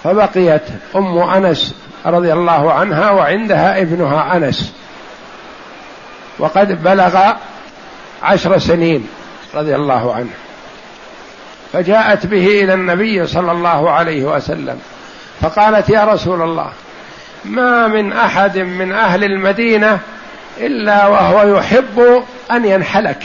فبقيت 0.05 0.63
أم 0.97 1.19
أنس 1.19 1.90
رضي 2.07 2.33
الله 2.33 2.73
عنها 2.73 3.11
وعندها 3.11 3.81
ابنها 3.81 4.37
أنس. 4.37 4.73
وقد 6.39 6.83
بلغ 6.83 7.33
عشر 8.23 8.59
سنين 8.59 9.09
رضي 9.55 9.75
الله 9.75 10.15
عنه. 10.15 10.31
فجاءت 11.73 12.27
به 12.27 12.47
إلى 12.65 12.75
النبي 12.75 13.27
صلى 13.27 13.53
الله 13.53 13.91
عليه 13.91 14.25
وسلم 14.25 14.81
فقالت 15.41 15.89
يا 15.89 16.05
رسول 16.05 16.43
الله 16.43 16.71
ما 17.45 17.87
من 17.87 18.13
أحد 18.13 18.59
من 18.59 18.93
أهل 18.93 19.25
المدينة 19.25 19.99
إلا 20.59 21.07
وهو 21.07 21.57
يحب 21.57 22.25
أن 22.51 22.65
ينحلك 22.65 23.23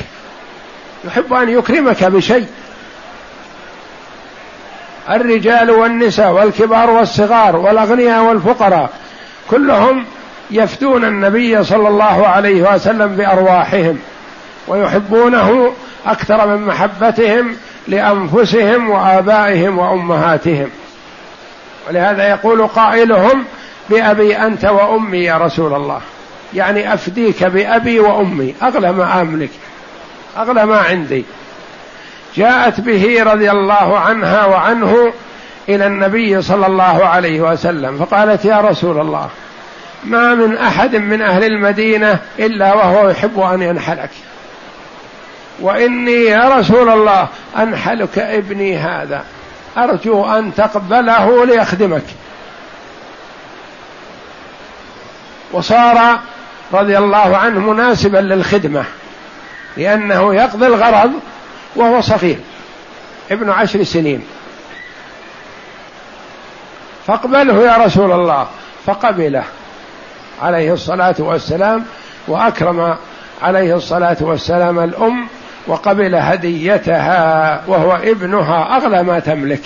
يحب 1.05 1.33
أن 1.33 1.49
يكرمك 1.49 2.03
بشيء. 2.03 2.47
الرجال 5.09 5.71
والنساء 5.71 6.31
والكبار 6.31 6.89
والصغار 6.89 7.55
والأغنياء 7.55 8.23
والفقراء 8.23 8.89
كلهم 9.51 10.05
يفتون 10.51 11.05
النبي 11.05 11.63
صلى 11.63 11.87
الله 11.87 12.27
عليه 12.27 12.73
وسلم 12.73 13.07
بأرواحهم 13.07 13.99
ويحبونه 14.67 15.71
أكثر 16.05 16.47
من 16.47 16.65
محبتهم 16.65 17.55
لأنفسهم 17.87 18.89
وآبائهم 18.89 19.77
وأمهاتهم. 19.77 20.69
ولهذا 21.89 22.29
يقول 22.29 22.67
قائلهم 22.67 23.45
بأبي 23.89 24.37
أنت 24.37 24.65
وأمي 24.65 25.17
يا 25.17 25.37
رسول 25.37 25.73
الله. 25.73 26.01
يعني 26.53 26.93
أفديك 26.93 27.43
بأبي 27.43 27.99
وأمي 27.99 28.55
أغلى 28.63 28.91
ما 28.91 29.21
أملك 29.21 29.49
أغلى 30.37 30.65
ما 30.65 30.77
عندي. 30.77 31.25
جاءت 32.35 32.81
به 32.81 33.23
رضي 33.23 33.51
الله 33.51 33.99
عنها 33.99 34.45
وعنه 34.45 35.13
إلى 35.69 35.87
النبي 35.87 36.41
صلى 36.41 36.65
الله 36.65 37.05
عليه 37.05 37.41
وسلم 37.41 38.05
فقالت 38.05 38.45
يا 38.45 38.61
رسول 38.61 39.01
الله 39.01 39.29
ما 40.03 40.35
من 40.35 40.57
أحد 40.57 40.95
من 40.95 41.21
أهل 41.21 41.43
المدينة 41.43 42.19
إلا 42.39 42.73
وهو 42.73 43.09
يحب 43.09 43.39
أن 43.39 43.61
ينحلك. 43.61 44.09
وإني 45.59 46.25
يا 46.25 46.59
رسول 46.59 46.89
الله 46.89 47.27
أنحلك 47.57 48.19
ابني 48.19 48.77
هذا 48.77 49.23
أرجو 49.77 50.25
أن 50.25 50.55
تقبله 50.55 51.45
ليخدمك. 51.45 52.03
وصار 55.51 56.19
رضي 56.73 56.97
الله 56.97 57.37
عنه 57.37 57.59
مناسبا 57.59 58.17
للخدمة 58.17 58.83
لأنه 59.77 60.35
يقضي 60.35 60.67
الغرض 60.67 61.11
وهو 61.75 62.01
صغير 62.01 62.37
ابن 63.31 63.49
عشر 63.49 63.83
سنين. 63.83 64.23
فاقبله 67.07 67.63
يا 67.63 67.77
رسول 67.77 68.11
الله 68.11 68.47
فقبله 68.85 69.43
عليه 70.41 70.73
الصلاة 70.73 71.15
والسلام 71.19 71.85
وأكرم 72.27 72.95
عليه 73.41 73.75
الصلاة 73.75 74.17
والسلام 74.21 74.79
الأم 74.79 75.27
وقبل 75.67 76.15
هديتها 76.15 77.61
وهو 77.67 77.95
ابنها 77.95 78.77
أغلى 78.77 79.03
ما 79.03 79.19
تملك 79.19 79.61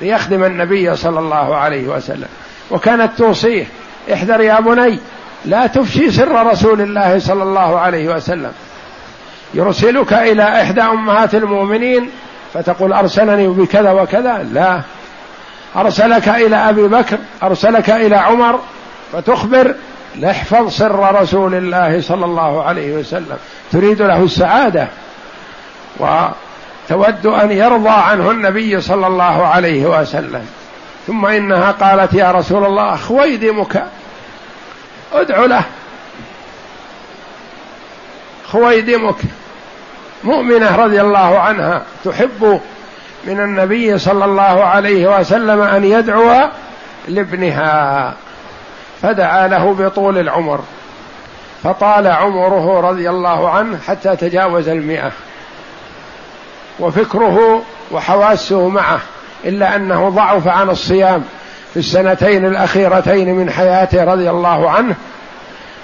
ليخدم 0.00 0.44
النبي 0.44 0.96
صلى 0.96 1.18
الله 1.18 1.56
عليه 1.56 1.86
وسلم. 1.88 2.28
وكانت 2.70 3.18
توصيه 3.18 3.66
احذر 4.12 4.40
يا 4.40 4.60
بني 4.60 4.98
لا 5.44 5.66
تفشي 5.66 6.10
سر 6.10 6.46
رسول 6.46 6.80
الله 6.80 7.18
صلى 7.18 7.42
الله 7.42 7.78
عليه 7.78 8.08
وسلم. 8.08 8.52
يرسلك 9.56 10.12
إلى 10.12 10.62
إحدى 10.62 10.82
أمهات 10.82 11.34
المؤمنين 11.34 12.10
فتقول 12.54 12.92
أرسلني 12.92 13.48
بكذا 13.48 13.92
وكذا. 13.92 14.46
لا. 14.52 14.80
أرسلك 15.76 16.28
إلى 16.28 16.56
أبي 16.56 16.88
بكر 16.88 17.18
أرسلك 17.42 17.90
إلى 17.90 18.16
عمر 18.16 18.60
فتخبر 19.12 19.74
لاحفظ 20.16 20.68
سر 20.68 21.22
رسول 21.22 21.54
الله 21.54 22.00
صلى 22.00 22.24
الله 22.24 22.62
عليه 22.62 22.94
وسلم. 22.94 23.36
تريد 23.72 24.02
له 24.02 24.22
السعادة 24.22 24.88
وتود 26.00 27.26
أن 27.26 27.50
يرضى 27.50 27.88
عنه 27.88 28.30
النبي 28.30 28.80
صلى 28.80 29.06
الله 29.06 29.46
عليه 29.46 29.86
وسلم. 29.86 30.46
ثم 31.06 31.26
إنها 31.26 31.70
قالت 31.70 32.14
يا 32.14 32.32
رسول 32.32 32.64
الله 32.64 32.96
خويدمك 32.96 33.84
ادع 35.12 35.44
له. 35.44 35.62
خويدمك 38.52 39.16
مؤمنة 40.24 40.76
رضي 40.76 41.00
الله 41.00 41.38
عنها 41.38 41.82
تحب 42.04 42.60
من 43.24 43.40
النبي 43.40 43.98
صلى 43.98 44.24
الله 44.24 44.64
عليه 44.64 45.18
وسلم 45.18 45.60
أن 45.60 45.84
يدعو 45.84 46.48
لابنها 47.08 48.14
فدعا 49.02 49.48
له 49.48 49.74
بطول 49.78 50.18
العمر 50.18 50.60
فطال 51.62 52.06
عمره 52.06 52.80
رضي 52.80 53.10
الله 53.10 53.50
عنه 53.50 53.78
حتى 53.86 54.16
تجاوز 54.16 54.68
المئة 54.68 55.12
وفكره 56.80 57.62
وحواسه 57.90 58.68
معه 58.68 59.00
إلا 59.44 59.76
أنه 59.76 60.08
ضعف 60.08 60.48
عن 60.48 60.70
الصيام 60.70 61.24
في 61.74 61.78
السنتين 61.78 62.44
الأخيرتين 62.44 63.34
من 63.34 63.50
حياته 63.50 64.04
رضي 64.04 64.30
الله 64.30 64.70
عنه 64.70 64.94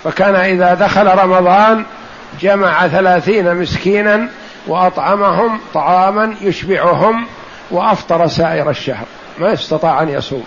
فكان 0.04 0.34
إذا 0.34 0.74
دخل 0.74 1.06
رمضان 1.06 1.84
جمع 2.40 2.88
ثلاثين 2.88 3.54
مسكينا 3.54 4.28
وأطعمهم 4.66 5.60
طعاما 5.74 6.34
يشبعهم 6.40 7.26
وأفطر 7.70 8.26
سائر 8.26 8.70
الشهر 8.70 9.06
ما 9.38 9.52
استطاع 9.52 10.02
أن 10.02 10.08
يصوم. 10.08 10.44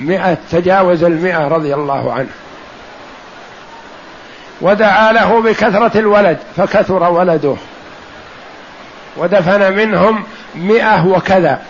مئة 0.00 0.38
تجاوز 0.50 1.04
المئة 1.04 1.48
رضي 1.48 1.74
الله 1.74 2.12
عنه. 2.12 2.28
ودعا 4.60 5.12
له 5.12 5.40
بكثرة 5.42 5.98
الولد 5.98 6.38
فكثر 6.56 7.10
ولده. 7.12 7.54
ودفن 9.16 9.72
منهم 9.72 10.24
مئة 10.54 11.06
وكذا 11.06 11.62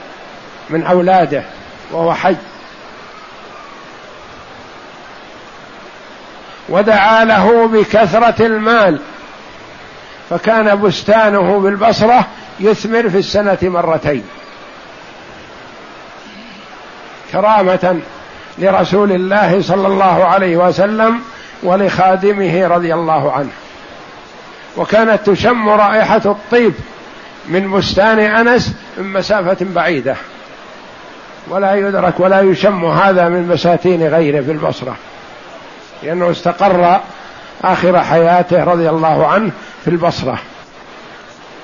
من 0.71 0.87
أولاده 0.87 1.43
وهو 1.91 2.15
حي. 2.15 2.37
ودعا 6.73 7.25
له 7.25 7.69
بكثرة 7.69 8.47
المال. 8.47 9.01
فكان 10.31 10.81
بستانه 10.81 11.61
بالبصرة 11.61 12.27
يثمر 12.61 13.11
في 13.11 13.19
السنة 13.19 13.59
مرتين. 13.63 14.25
كرامة 17.33 18.01
لرسول 18.59 19.13
الله 19.13 19.63
صلى 19.63 19.87
الله 19.87 20.25
عليه 20.25 20.57
وسلم 20.57 21.21
ولخادمه 21.63 22.67
رضي 22.67 22.95
الله 22.95 23.33
عنه. 23.33 23.51
وكانت 24.77 25.31
تشم 25.31 25.69
رائحة 25.69 26.23
الطيب 26.25 26.75
من 27.49 27.73
بستان 27.73 28.19
أنس 28.19 28.75
من 28.99 29.13
مسافة 29.13 29.57
بعيدة. 29.61 30.17
ولا 31.49 31.75
يدرك 31.75 32.21
ولا 32.21 32.41
يشم 32.41 32.85
هذا 32.85 33.29
من 33.29 33.49
بساتين 33.49 34.09
غيره 34.09 34.43
في 34.43 34.53
البصرة. 34.53 34.97
لأنه 36.03 36.31
استقر 36.31 37.01
آخر 37.65 38.01
حياته 38.01 38.65
رضي 38.65 38.91
الله 38.91 39.27
عنه 39.27 39.51
في 39.85 39.91
البصرة 39.91 40.39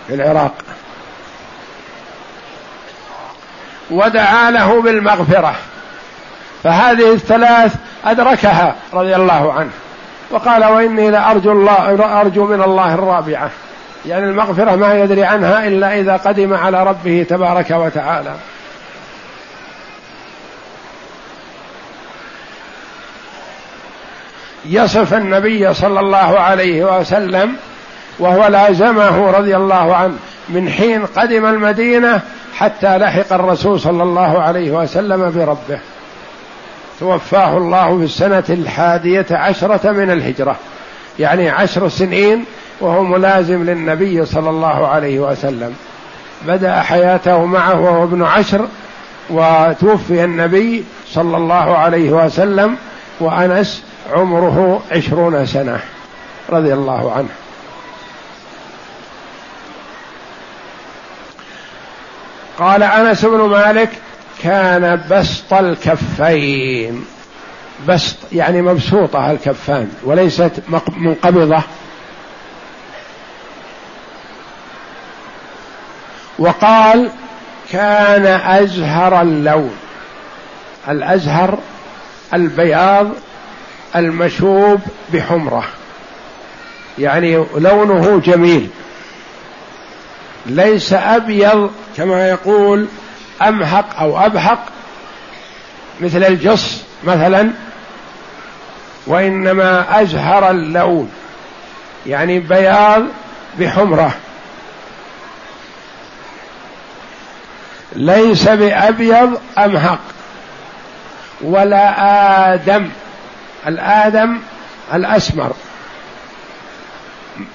في 0.09 0.15
العراق. 0.15 0.53
ودعا 3.91 4.51
له 4.51 4.83
بالمغفرة. 4.83 5.55
فهذه 6.65 7.13
الثلاث 7.13 7.75
أدركها 8.05 8.75
رضي 8.93 9.17
الله 9.17 9.53
عنه. 9.53 9.71
وقال 10.31 10.65
وإني 10.65 11.11
لأرجو 11.11 11.53
الله 11.53 12.21
ارجو 12.21 12.47
من 12.47 12.63
الله 12.63 12.95
الرابعة. 12.95 13.51
يعني 14.07 14.25
المغفرة 14.25 14.77
ما 14.77 14.95
يدري 14.95 15.25
عنها 15.25 15.67
إلا 15.67 16.01
إذا 16.01 16.17
قدم 16.17 16.55
على 16.55 16.85
ربه 16.85 17.27
تبارك 17.29 17.71
وتعالى. 17.71 18.35
يصف 24.67 25.15
النبي 25.15 25.75
صلى 25.75 26.01
الله 26.01 26.39
عليه 26.41 26.99
وسلم 26.99 27.57
وهو 28.19 28.47
لازمه 28.47 29.31
رضي 29.31 29.57
الله 29.57 29.95
عنه 29.95 30.15
من 30.49 30.69
حين 30.69 31.07
قدم 31.07 31.47
المدينة 31.47 32.21
حتى 32.55 32.99
لحق 32.99 33.33
الرسول 33.33 33.81
صلى 33.81 34.03
الله 34.03 34.43
عليه 34.43 34.71
وسلم 34.71 35.31
بربه. 35.31 35.81
توفاه 37.01 37.57
الله 37.57 37.99
في 37.99 38.05
السنة 38.05 38.45
الحادية 38.51 39.27
عشرة 39.31 39.93
من 39.93 40.11
الهجرة. 40.11 40.57
يعني 41.19 41.51
عشر 41.51 41.89
سنين 41.89 42.45
وهو 42.81 43.05
ملازم 43.05 43.65
للنبي 43.65 44.25
صلى 44.27 44.51
الله 44.51 44.87
عليه 44.87 45.21
وسلم. 45.21 45.75
بدأ 46.47 46.81
حياته 46.81 47.45
معه 47.45 47.81
وهو 47.81 48.05
ابن 48.05 48.23
عشر 48.23 48.67
وتوفي 49.31 50.25
النبي 50.25 50.85
صلى 51.07 51.37
الله 51.37 51.79
عليه 51.79 52.11
وسلم 52.11 52.77
وأنس 53.21 53.83
عمره 54.13 54.83
عشرون 54.93 55.47
سنة 55.47 55.81
رضي 56.51 56.75
الله 56.75 57.13
عنه. 57.13 57.29
قال 62.59 62.83
أنس 62.83 63.25
بن 63.25 63.39
مالك 63.39 63.91
كان 64.43 65.03
بسط 65.11 65.55
الكفين. 65.55 67.05
بسط 67.89 68.17
يعني 68.33 68.63
مبسوطة 68.63 69.31
الكفان 69.31 69.91
وليست 70.05 70.53
منقبضة. 70.97 71.63
وقال 76.39 77.11
كان 77.73 78.27
أزهر 78.27 79.23
اللون. 79.23 79.77
الأزهر 80.89 81.59
البياض 82.35 83.09
المشوب 83.97 84.81
بحمرة. 85.13 85.65
يعني 86.99 87.45
لونه 87.57 88.21
جميل. 88.25 88.69
ليس 90.47 90.93
أبيض 90.93 91.71
كما 91.97 92.29
يقول 92.29 92.87
أمهق 93.43 94.01
أو 94.01 94.27
أبهق 94.27 94.67
مثل 96.01 96.25
الجص 96.25 96.83
مثلا 97.05 97.51
وإنما 99.07 100.03
أزهر 100.03 100.51
اللون 100.51 101.11
يعني 102.07 102.39
بياض 102.39 103.03
بحمرة. 103.59 104.15
ليس 107.93 108.49
بأبيض 108.49 109.41
أمهق 109.59 110.01
ولا 111.41 112.55
آدم. 112.55 112.89
الآدم 113.67 114.39
الأسمر. 114.95 115.53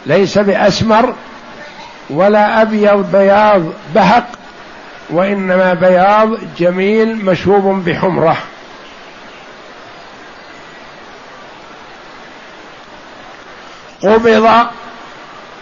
ليس 0.06 0.38
بأسمر 0.38 1.14
ولا 2.10 2.62
أبيض 2.62 3.12
بياض 3.12 3.64
بهق 3.96 4.28
وإنما 5.10 5.74
بياض 5.74 6.30
جميل 6.58 7.26
مشوب 7.26 7.84
بحمرة. 7.86 8.38
قبض 14.04 14.50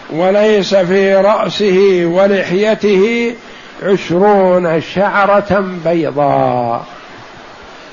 وليس 0.10 0.76
في 0.76 1.16
رأسه 1.16 2.02
ولحيته 2.06 3.36
عشرون 3.84 4.82
شعرة 4.82 5.66
بيضاء. 5.86 6.86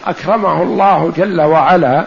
أكرمه 0.07 0.63
الله 0.63 1.13
جل 1.17 1.41
وعلا. 1.41 2.07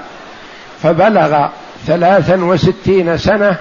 فبلغ 0.84 1.48
ثلاثا 1.88 2.36
وستين 2.36 3.17
سنة 3.17 3.58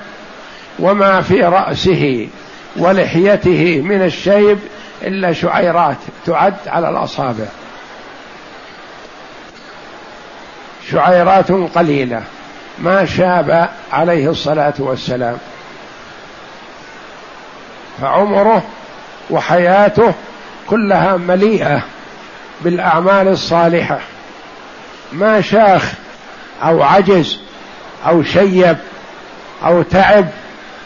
وما 0.79 1.21
في 1.21 1.43
رأسه 1.43 2.29
ولحيته 2.77 3.81
من 3.81 4.03
الشيب 4.03 4.59
إلا 5.03 5.33
شعيرات 5.33 5.97
تعد 6.27 6.55
على 6.67 6.91
الأصابع. 6.91 7.45
شعيرات 10.91 11.53
قليلة 11.53 12.23
ما 12.79 13.05
شاب 13.05 13.69
عليه 13.93 14.31
الصلاة 14.31 14.75
والسلام. 14.79 15.39
فعمره 18.01 18.63
وحياته 19.31 20.15
كلها 20.67 21.17
مليئة 21.17 21.83
بالأعمال 22.61 23.29
الصالحة. 23.29 23.99
ما 25.13 25.41
شاخ 25.41 25.93
أو 26.63 26.83
عجز 26.83 27.39
أو 28.07 28.23
شيب 28.23 28.77
أو 29.67 29.83
تعب 29.83 30.27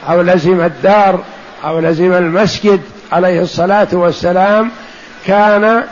أو 0.09 0.23
لزم 0.23 0.61
الدار 0.61 1.21
أو 1.65 1.79
لزم 1.79 2.13
المسجد 2.13 2.81
عليه 3.13 3.41
الصلاة 3.41 3.89
والسلام 3.93 4.71
كان 5.27 5.83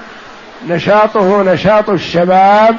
نشاطه 0.69 1.43
نشاط 1.43 1.91
الشباب 1.91 2.77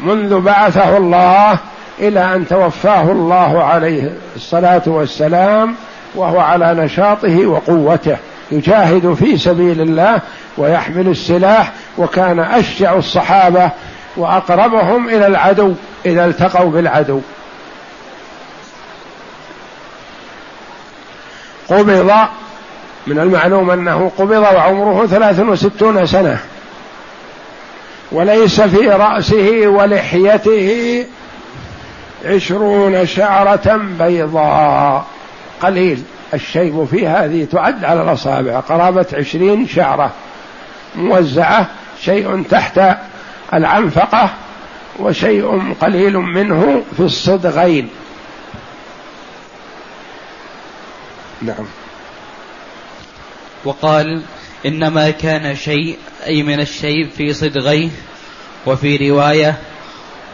منذ 0.00 0.40
بعثه 0.40 0.96
الله 0.96 1.58
إلى 1.98 2.34
أن 2.34 2.48
توفاه 2.48 3.02
الله 3.02 3.64
عليه 3.64 4.12
الصلاة 4.36 4.82
والسلام 4.86 5.74
وهو 6.14 6.40
على 6.40 6.74
نشاطه 6.74 7.46
وقوته 7.46 8.16
يجاهد 8.52 9.14
في 9.14 9.38
سبيل 9.38 9.80
الله 9.80 10.20
ويحمل 10.58 11.08
السلاح 11.08 11.72
وكان 11.98 12.40
أشجع 12.40 12.94
الصحابة 12.94 13.70
وأقربهم 14.20 15.08
إلى 15.08 15.26
العدو 15.26 15.74
إذا 16.06 16.24
التقوا 16.24 16.70
بالعدو. 16.70 17.20
قبض 21.68 22.12
من 23.06 23.18
المعلوم 23.18 23.70
أنه 23.70 24.12
قبض 24.18 24.42
وعمره 24.42 25.06
ثلاث 25.06 25.40
وستون 25.40 26.06
سنة. 26.06 26.38
وليس 28.12 28.60
في 28.60 28.88
رأسه 28.88 29.66
ولحيته 29.66 31.06
عشرون 32.24 33.06
شعرة 33.06 33.80
بيضاء. 33.98 35.06
قليل 35.62 36.02
الشيب 36.34 36.84
في 36.84 37.06
هذه 37.06 37.46
تعد 37.52 37.84
على 37.84 38.02
الأصابع. 38.02 38.60
قرابة 38.60 39.06
عشرين 39.12 39.66
شعرة. 39.68 40.10
موزعة 40.96 41.66
شيء 42.00 42.42
تحت 42.50 42.80
العنفقة 43.54 44.30
وشيء 44.98 45.74
قليل 45.80 46.16
منه 46.16 46.82
في 46.96 47.00
الصدغين. 47.00 47.88
نعم. 51.42 51.66
وقال 53.64 54.22
إنما 54.66 55.10
كان 55.10 55.56
شيء 55.56 55.98
أي 56.26 56.42
من 56.42 56.60
الشيء 56.60 57.08
في 57.16 57.32
صدغيه 57.32 57.88
وفي 58.66 59.10
رواية 59.10 59.58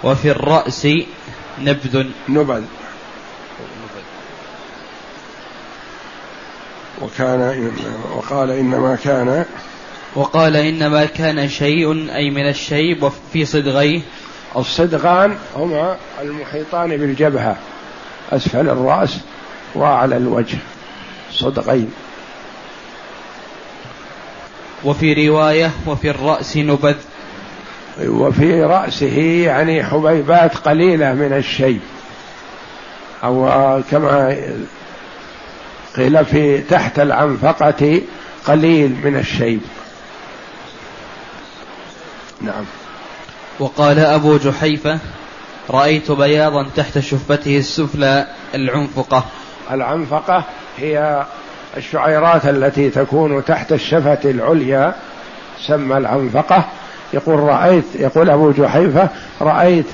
وفي 0.05 0.31
الرأس 0.31 0.89
نبذ. 1.59 2.07
نبذ. 2.29 2.63
وكان 7.03 7.73
وقال 8.17 8.51
إنما 8.51 8.99
كان 9.05 9.45
وقال 10.17 10.57
إنما 10.57 11.05
كان 11.05 11.49
شيء 11.49 12.15
أي 12.15 12.31
من 12.31 12.49
الشيب 12.49 13.09
في 13.33 13.45
صدغيه. 13.45 14.01
الصدغان 14.57 15.37
هما 15.57 15.97
المحيطان 16.23 16.97
بالجبهة 16.97 17.57
أسفل 18.33 18.69
الرأس 18.69 19.19
وأعلى 19.75 20.17
الوجه 20.17 20.59
صدغين. 21.33 21.91
وفي 24.85 25.29
رواية 25.29 25.71
وفي 25.87 26.11
الرأس 26.11 26.57
نبذ. 26.57 26.97
وفي 28.01 28.63
رأسه 28.63 29.19
يعني 29.45 29.85
حبيبات 29.85 30.57
قليلة 30.57 31.13
من 31.13 31.33
الشيب 31.33 31.81
أو 33.25 33.83
كما 33.91 34.37
قيل 35.97 36.25
في 36.25 36.59
تحت 36.59 36.99
العنفقة 36.99 38.01
قليل 38.47 38.97
من 39.05 39.17
الشيب 39.17 39.61
نعم. 42.41 42.65
وقال 43.59 43.99
أبو 43.99 44.37
جحيفة 44.37 44.99
رأيت 45.71 46.11
بياضا 46.11 46.67
تحت 46.77 46.99
شفته 46.99 47.59
السفلى 47.59 48.27
العنفقة. 48.55 49.25
العنفقة 49.71 50.45
هي 50.79 51.27
الشعيرات 51.77 52.47
التي 52.47 52.91
تكون 52.91 53.45
تحت 53.45 53.73
الشفة 53.73 54.19
العليا 54.25 54.95
سمى 55.67 55.97
العنفقة. 55.97 56.65
يقول 57.15 57.39
رأيت 57.39 57.85
يقول 57.95 58.31
أبو 58.31 58.51
جحيفة 58.51 59.09
رأيت 59.41 59.87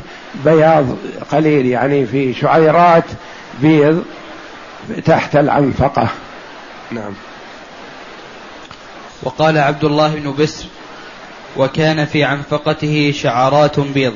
بياض 0.44 0.86
قليل 1.30 1.66
يعني 1.66 2.06
في 2.06 2.34
شعيرات 2.34 3.04
بيض 3.60 4.04
تحت 5.04 5.36
العنفقة. 5.36 6.08
نعم. 6.90 7.12
وقال 9.22 9.58
عبد 9.58 9.84
الله 9.84 10.14
بن 10.14 10.34
بسر 10.38 10.66
وكان 11.56 12.04
في 12.04 12.24
عنفقته 12.24 13.12
شعرات 13.16 13.80
بيض. 13.80 14.14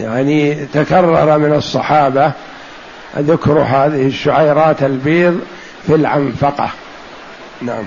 يعني 0.00 0.54
تكرر 0.54 1.38
من 1.38 1.54
الصحابة 1.54 2.32
ذكر 3.18 3.58
هذه 3.58 4.06
الشعيرات 4.06 4.82
البيض 4.82 5.40
في 5.86 5.94
العنفقة. 5.94 6.70
نعم. 7.62 7.84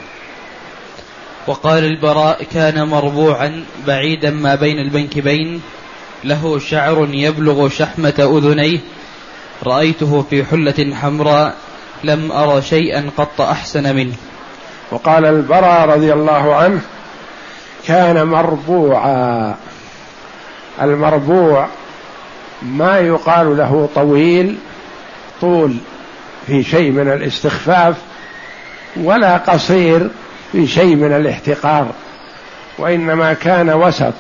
وقال 1.48 1.84
البراء 1.84 2.44
كان 2.44 2.88
مربوعا 2.88 3.64
بعيدا 3.88 4.30
ما 4.30 4.56
بين 4.56 4.80
المنكبين 4.80 5.62
له 6.24 6.60
شعر 6.60 7.08
يبلغ 7.12 7.70
شحمة 7.70 8.14
أذنيه 8.20 8.80
رأيته 9.64 10.26
في 10.30 10.44
حلة 10.44 10.96
حمراء 10.96 11.56
لم 12.04 12.32
أرى 12.32 12.62
شيئا 12.62 13.10
قط 13.18 13.42
أحسن 13.42 13.96
منه. 13.96 14.16
وقال 14.92 15.26
البراء 15.26 15.90
رضي 15.90 16.14
الله 16.14 16.56
عنه 16.56 16.82
كان 17.88 18.28
مربوعا. 18.28 19.56
المربوع 20.82 21.68
ما 22.62 23.00
يقال 23.00 23.58
له 23.58 23.90
طويل 23.96 24.58
طول 25.42 25.78
في 26.48 26.64
شيء 26.64 26.92
من 26.92 27.12
الاستخفاف 27.12 27.96
ولا 28.96 29.38
قصير 29.38 30.10
في 30.52 30.68
شيء 30.68 30.96
من 30.96 31.16
الاحتقار 31.16 31.88
وإنما 32.78 33.34
كان 33.34 33.70
وسط. 33.70 34.14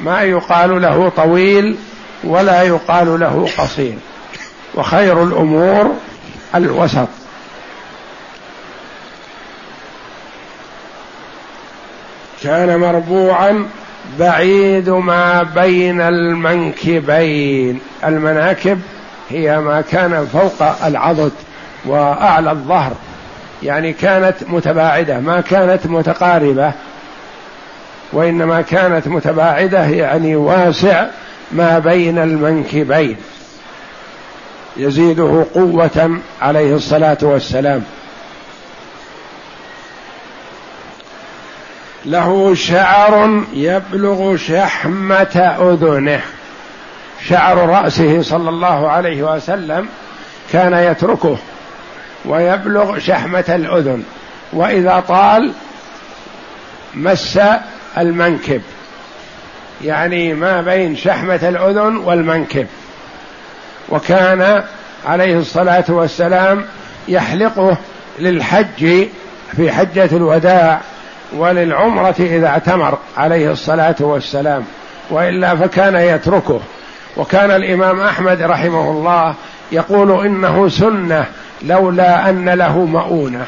ما 0.00 0.22
يقال 0.22 0.82
له 0.82 1.08
طويل 1.16 1.76
ولا 2.24 2.62
يقال 2.62 3.20
له 3.20 3.48
قصير. 3.58 3.94
وخير 4.74 5.22
الأمور 5.22 5.94
الوسط. 6.54 7.08
كان 12.42 12.80
مربوعا 12.80 13.66
بعيد 14.18 14.90
ما 14.90 15.42
بين 15.42 16.00
المنكبين. 16.00 17.80
المناكب 18.04 18.80
هي 19.30 19.60
ما 19.60 19.80
كان 19.80 20.26
فوق 20.32 20.84
العضد 20.86 21.32
وأعلى 21.84 22.50
الظهر 22.50 22.92
يعني 23.62 23.92
كانت 23.92 24.34
متباعدة 24.48 25.20
ما 25.20 25.40
كانت 25.40 25.86
متقاربة 25.86 26.72
وإنما 28.12 28.62
كانت 28.62 29.08
متباعدة 29.08 29.84
يعني 29.84 30.36
واسع 30.36 31.06
ما 31.52 31.78
بين 31.78 32.18
المنكبين. 32.18 33.16
يزيده 34.76 35.44
قوة 35.54 36.18
عليه 36.42 36.74
الصلاة 36.74 37.18
والسلام. 37.22 37.82
له 42.06 42.54
شعر 42.54 43.42
يبلغ 43.52 44.36
شحمة 44.36 45.56
أذنه. 45.60 46.20
شعر 47.28 47.68
رأسه 47.68 48.22
صلى 48.22 48.48
الله 48.48 48.90
عليه 48.90 49.22
وسلم 49.22 49.88
كان 50.52 50.72
يتركه 50.72 51.38
ويبلغ 52.24 52.98
شحمة 52.98 53.44
الأذن. 53.48 54.04
وإذا 54.52 55.04
طال 55.08 55.52
مس 56.94 57.40
المنكب. 57.98 58.62
يعني 59.84 60.34
ما 60.34 60.60
بين 60.60 60.96
شحمة 60.96 61.48
الأذن 61.48 61.96
والمنكب. 61.96 62.66
وكان 63.88 64.62
عليه 65.06 65.38
الصلاة 65.38 65.84
والسلام 65.88 66.64
يحلقه 67.08 67.76
للحج 68.18 69.06
في 69.56 69.72
حجة 69.72 70.08
الوداع. 70.12 70.80
وللعمرة 71.32 72.14
إذا 72.20 72.46
اعتمر 72.46 72.98
عليه 73.16 73.50
الصلاة 73.52 73.96
والسلام 74.00 74.64
وإلا 75.10 75.56
فكان 75.56 75.94
يتركه. 75.94 76.60
وكان 77.16 77.50
الإمام 77.50 78.00
أحمد 78.00 78.42
رحمه 78.42 78.90
الله 78.90 79.34
يقول 79.72 80.26
إنه 80.26 80.68
سنة 80.68 81.24
لولا 81.62 82.30
أن 82.30 82.48
له 82.48 82.78
مؤونة. 82.78 83.46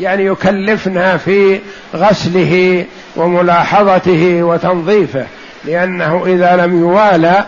يعني 0.00 0.24
يكلفنا 0.24 1.16
في 1.16 1.60
غسله 1.94 2.84
وملاحظته 3.16 4.42
وتنظيفه 4.42 5.26
لأنه 5.64 6.24
إذا 6.26 6.56
لم 6.56 6.80
يوالى 6.80 7.44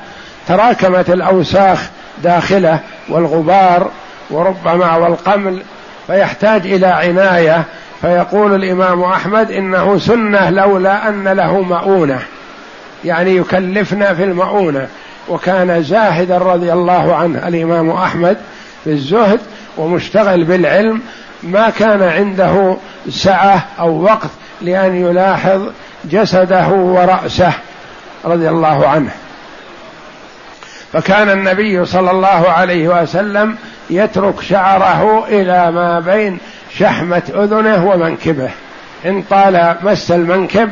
تراكمت 0.48 1.11
الأوساخ 1.11 1.90
داخله 2.22 2.81
والغبار 3.09 3.90
وربما 4.31 4.96
والقمل 4.96 5.62
فيحتاج 6.07 6.66
إلى 6.66 6.87
عناية 6.87 7.64
فيقول 8.00 8.54
الإمام 8.54 9.02
أحمد 9.02 9.50
إنه 9.50 9.98
سنة 9.98 10.50
لولا 10.50 11.08
أن 11.08 11.28
له 11.28 11.60
مؤونة. 11.60 12.18
يعني 13.04 13.36
يكلفنا 13.36 14.14
في 14.14 14.24
المؤونة. 14.24 14.88
وكان 15.28 15.82
زاهدا 15.82 16.38
رضي 16.38 16.72
الله 16.72 17.16
عنه 17.16 17.48
الإمام 17.48 17.90
أحمد 17.90 18.36
في 18.84 18.90
الزهد 18.90 19.40
ومشتغل 19.76 20.44
بالعلم. 20.44 21.00
ما 21.42 21.70
كان 21.70 22.02
عنده 22.02 22.76
سعة 23.08 23.64
أو 23.78 24.02
وقت 24.02 24.30
لأن 24.62 24.94
يلاحظ 24.94 25.62
جسده 26.04 26.68
ورأسه 26.68 27.52
رضي 28.24 28.48
الله 28.48 28.88
عنه. 28.88 29.10
فكان 30.92 31.30
النبي 31.30 31.84
صلى 31.84 32.10
الله 32.10 32.50
عليه 32.50 33.02
وسلم 33.02 33.56
يترك 33.90 34.40
شعره 34.40 35.26
إلى 35.28 35.70
ما 35.70 36.00
بين 36.00 36.38
شحمة 36.78 37.22
أذنه 37.35 37.87
ومنكبه. 37.87 38.50
إن 39.06 39.22
طال 39.22 39.76
مس 39.83 40.11
المنكب 40.11 40.70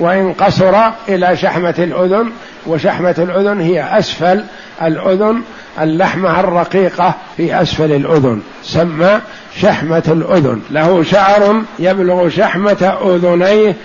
وإن 0.00 0.32
قصر 0.32 0.90
إلى 1.08 1.36
شحمة 1.36 1.74
الأذن 1.78 2.30
وشحمة 2.66 3.14
الأذن 3.18 3.60
هي 3.60 3.98
أسفل 3.98 4.44
الأذن 4.82 5.42
اللحمة 5.80 6.40
الرقيقة 6.40 7.14
في 7.36 7.62
أسفل 7.62 7.92
الأذن. 7.92 8.42
سمى 8.62 9.20
شحمة 9.60 10.02
الأذن. 10.08 10.62
له 10.70 11.02
شعر 11.02 11.62
يبلغ 11.78 12.28
شحمة 12.28 12.98
أذنيه. 13.04 13.76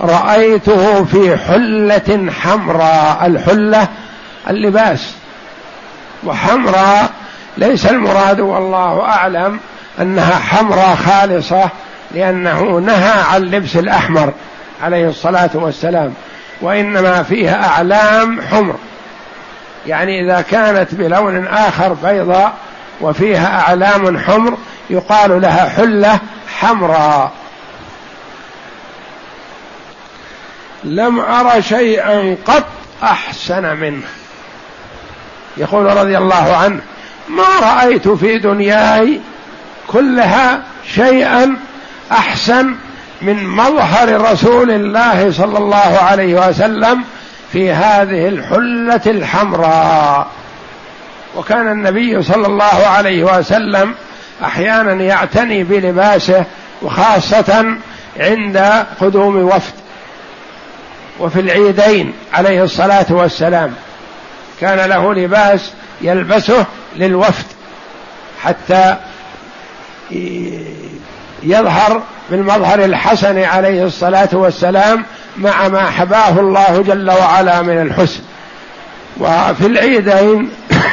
رأيته 0.00 1.04
في 1.04 1.36
حلة 1.36 2.30
حمراء. 2.30 3.26
الحلة 3.26 3.88
اللباس. 4.50 5.14
وحمراء 6.24 7.10
ليس 7.56 7.86
المراد 7.86 8.40
والله 8.40 9.00
أعلم 9.00 9.60
أنها 10.00 10.34
حمراء 10.38 10.96
خالصة 10.96 11.70
لأنه 12.14 12.62
نهى 12.62 13.22
عن 13.32 13.42
لبس 13.42 13.76
الأحمر 13.76 14.32
عليه 14.82 15.08
الصلاة 15.08 15.50
والسلام 15.54 16.14
وإنما 16.60 17.22
فيها 17.22 17.66
أعلام 17.66 18.40
حمر. 18.40 18.76
يعني 19.86 20.24
إذا 20.24 20.40
كانت 20.40 20.94
بلون 20.94 21.46
آخر 21.46 21.92
بيضاء 21.92 22.52
وفيها 23.00 23.60
أعلام 23.60 24.18
حمر 24.18 24.58
يقال 24.90 25.40
لها 25.40 25.68
حلة 25.68 26.18
حمراء. 26.58 27.32
لم 30.84 31.20
أر 31.20 31.60
شيئا 31.60 32.36
قط 32.46 32.64
أحسن 33.02 33.76
منه. 33.76 34.02
يقول 35.56 35.96
رضي 35.96 36.18
الله 36.18 36.56
عنه 36.56 36.80
ما 37.28 37.44
رأيت 37.62 38.08
في 38.08 38.38
دنياي 38.38 39.20
كلها 39.88 40.62
شيئا 40.94 41.56
أحسن 42.12 42.74
من 43.22 43.46
مظهر 43.46 44.32
رسول 44.32 44.70
الله 44.70 45.32
صلى 45.32 45.58
الله 45.58 45.98
عليه 46.02 46.48
وسلم 46.48 47.04
في 47.52 47.72
هذه 47.72 48.28
الحلة 48.28 49.00
الحمراء. 49.06 50.26
وكان 51.36 51.72
النبي 51.72 52.22
صلى 52.22 52.46
الله 52.46 52.86
عليه 52.86 53.24
وسلم 53.24 53.94
أحيانا 54.44 54.92
يعتني 54.92 55.64
بلباسه 55.64 56.44
وخاصة 56.82 57.76
عند 58.16 58.84
قدوم 59.00 59.36
وفد 59.36 59.74
وفي 61.20 61.40
العيدين 61.40 62.12
عليه 62.32 62.64
الصلاة 62.64 63.06
والسلام. 63.10 63.74
كان 64.60 64.88
له 64.88 65.14
لباس 65.14 65.72
يلبسه 66.00 66.66
للوفد 66.96 67.44
حتى 68.42 68.96
يظهر 71.42 72.02
بالمظهر 72.30 72.84
الحسن 72.84 73.38
عليه 73.38 73.84
الصلاة 73.84 74.28
والسلام 74.32 75.04
مع 75.36 75.68
ما 75.68 75.90
حباه 75.90 76.40
الله 76.40 76.82
جل 76.82 77.10
وعلا 77.10 77.62
من 77.62 77.82
الحسن. 77.82 78.20
وفي 79.20 79.66
العيدين 79.66 80.50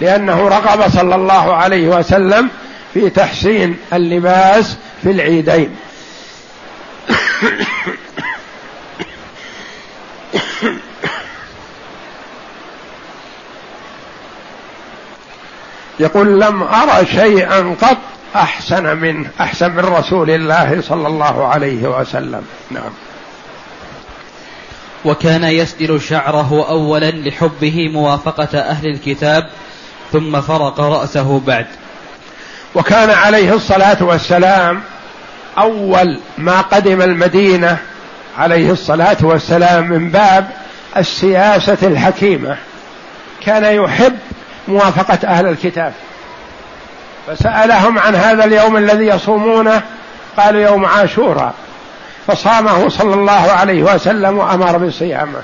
لأنه 0.00 0.48
رغب 0.48 0.90
صلى 0.90 1.14
الله 1.14 1.54
عليه 1.54 1.88
وسلم 1.88 2.48
في 2.94 3.10
تحسين 3.10 3.76
اللباس 3.92 4.76
في 5.02 5.10
العيدين. 5.10 5.76
يقول 16.00 16.40
لم 16.40 16.62
أرى 16.62 17.06
شيئا 17.06 17.76
قط 17.82 17.96
أحسن 18.36 18.96
منه 18.96 19.30
أحسن 19.40 19.70
من 19.70 19.84
رسول 19.84 20.30
الله 20.30 20.82
صلى 20.82 21.06
الله 21.06 21.46
عليه 21.46 21.98
وسلم. 22.00 22.42
نعم. 22.70 22.90
وكان 25.04 25.44
يسدل 25.44 26.00
شعره 26.00 26.66
أولا 26.68 27.10
لحبه 27.10 27.88
موافقة 27.92 28.58
أهل 28.58 28.86
الكتاب 28.86 29.48
ثم 30.12 30.40
فرق 30.40 30.80
رأسه 30.80 31.40
بعد. 31.46 31.66
وكان 32.74 33.10
عليه 33.10 33.54
الصلاة 33.54 34.02
والسلام 34.04 34.82
أول 35.58 36.20
ما 36.38 36.60
قدم 36.60 37.02
المدينة 37.02 37.78
عليه 38.38 38.70
الصلاة 38.70 39.16
والسلام 39.22 39.88
من 39.88 40.10
باب 40.10 40.48
السياسة 40.96 41.78
الحكيمة. 41.82 42.56
كان 43.40 43.64
يحب 43.64 44.18
موافقة 44.68 45.28
أهل 45.28 45.46
الكتاب. 45.46 45.92
فسألهم 47.26 47.98
عن 47.98 48.14
هذا 48.14 48.44
اليوم 48.44 48.76
الذي 48.76 49.06
يصومونه 49.06 49.82
قالوا 50.36 50.62
يوم 50.62 50.84
عاشوراء. 50.84 51.54
فصامه 52.26 52.88
صلى 52.88 53.14
الله 53.14 53.52
عليه 53.52 53.82
وسلم 53.82 54.38
وأمر 54.38 54.78
بصيامه. 54.78 55.42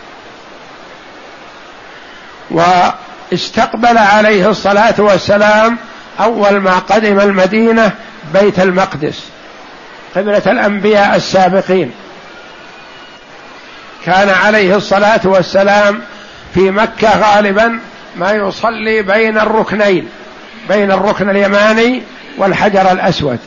واستقبل 2.51 3.99
عليه 3.99 4.51
الصلاة 4.51 4.95
والسلام 4.99 5.79
أول 6.21 6.57
ما 6.57 6.79
قدم 6.79 7.21
المدينة 7.21 7.93
بيت 8.35 8.61
المقدس 8.61 9.25
قبلة 10.17 10.43
الأنبياء 10.47 11.17
السابقين. 11.17 11.93
كان 14.05 14.29
عليه 14.29 14.77
الصلاة 14.77 15.21
والسلام 15.25 16.01
في 16.55 16.71
مكة 16.71 17.19
غالبا 17.19 17.81
ما 18.17 18.33
يصلي 18.33 19.03
بين 19.03 19.39
الركنين 19.39 20.09
بين 20.69 20.93
الركن 20.93 21.31
اليماني 21.31 22.03
والحجر 22.39 22.93
الأسود. 22.93 23.39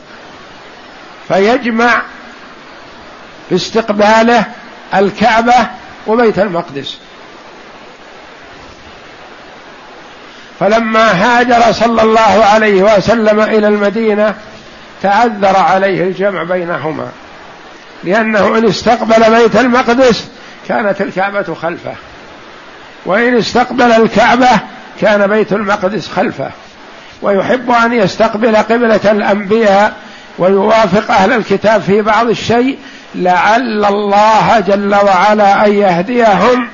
فيجمع 1.28 2.02
باستقباله 3.50 4.44
الكعبة 4.94 5.54
وبيت 6.06 6.38
المقدس. 6.38 6.98
فلما 10.60 11.12
هاجر 11.12 11.72
صلى 11.72 12.02
الله 12.02 12.44
عليه 12.44 12.82
وسلم 12.82 13.40
إلى 13.40 13.68
المدينة 13.68 14.34
تعذر 15.02 15.56
عليه 15.56 16.02
الجمع 16.02 16.42
بينهما. 16.42 17.08
لأنه 18.04 18.58
إن 18.58 18.68
استقبل 18.68 19.36
بيت 19.36 19.56
المقدس 19.56 20.28
كانت 20.68 21.00
الكعبة 21.00 21.54
خلفه. 21.54 21.94
وإن 23.06 23.36
استقبل 23.38 23.92
الكعبة 23.92 24.48
كان 25.00 25.26
بيت 25.26 25.52
المقدس 25.52 26.08
خلفه. 26.08 26.50
ويحب 27.22 27.70
أن 27.70 27.92
يستقبل 27.92 28.56
قبلة 28.56 29.10
الأنبياء 29.10 29.92
ويوافق 30.38 31.14
أهل 31.14 31.32
الكتاب 31.32 31.80
في 31.80 32.02
بعض 32.02 32.28
الشيء 32.28 32.78
لعل 33.14 33.84
الله 33.84 34.60
جل 34.60 34.94
وعلا 34.94 35.66
أن 35.66 35.72
يهديهم 35.72 36.68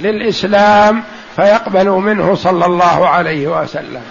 للإسلام 0.00 1.02
فيقبلوا 1.36 2.00
منه 2.00 2.34
صلى 2.34 2.66
الله 2.66 3.08
عليه 3.08 3.48
وسلم. 3.48 4.02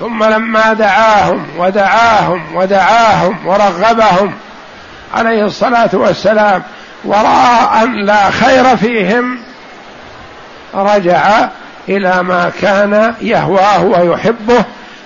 ثم 0.00 0.24
لما 0.24 0.72
دعاهم 0.72 1.46
ودعاهم 1.58 2.56
ودعاهم 2.56 3.46
ورغبهم 3.46 4.34
عليه 5.14 5.44
الصلاة 5.44 5.90
والسلام 5.92 6.62
وراى 7.04 7.82
أن 7.82 8.06
لا 8.06 8.30
خير 8.30 8.76
فيهم 8.76 9.38
رجع 10.74 11.48
إلى 11.88 12.22
ما 12.22 12.52
كان 12.62 13.14
يهواه 13.20 13.82
ويحبه 13.82 14.64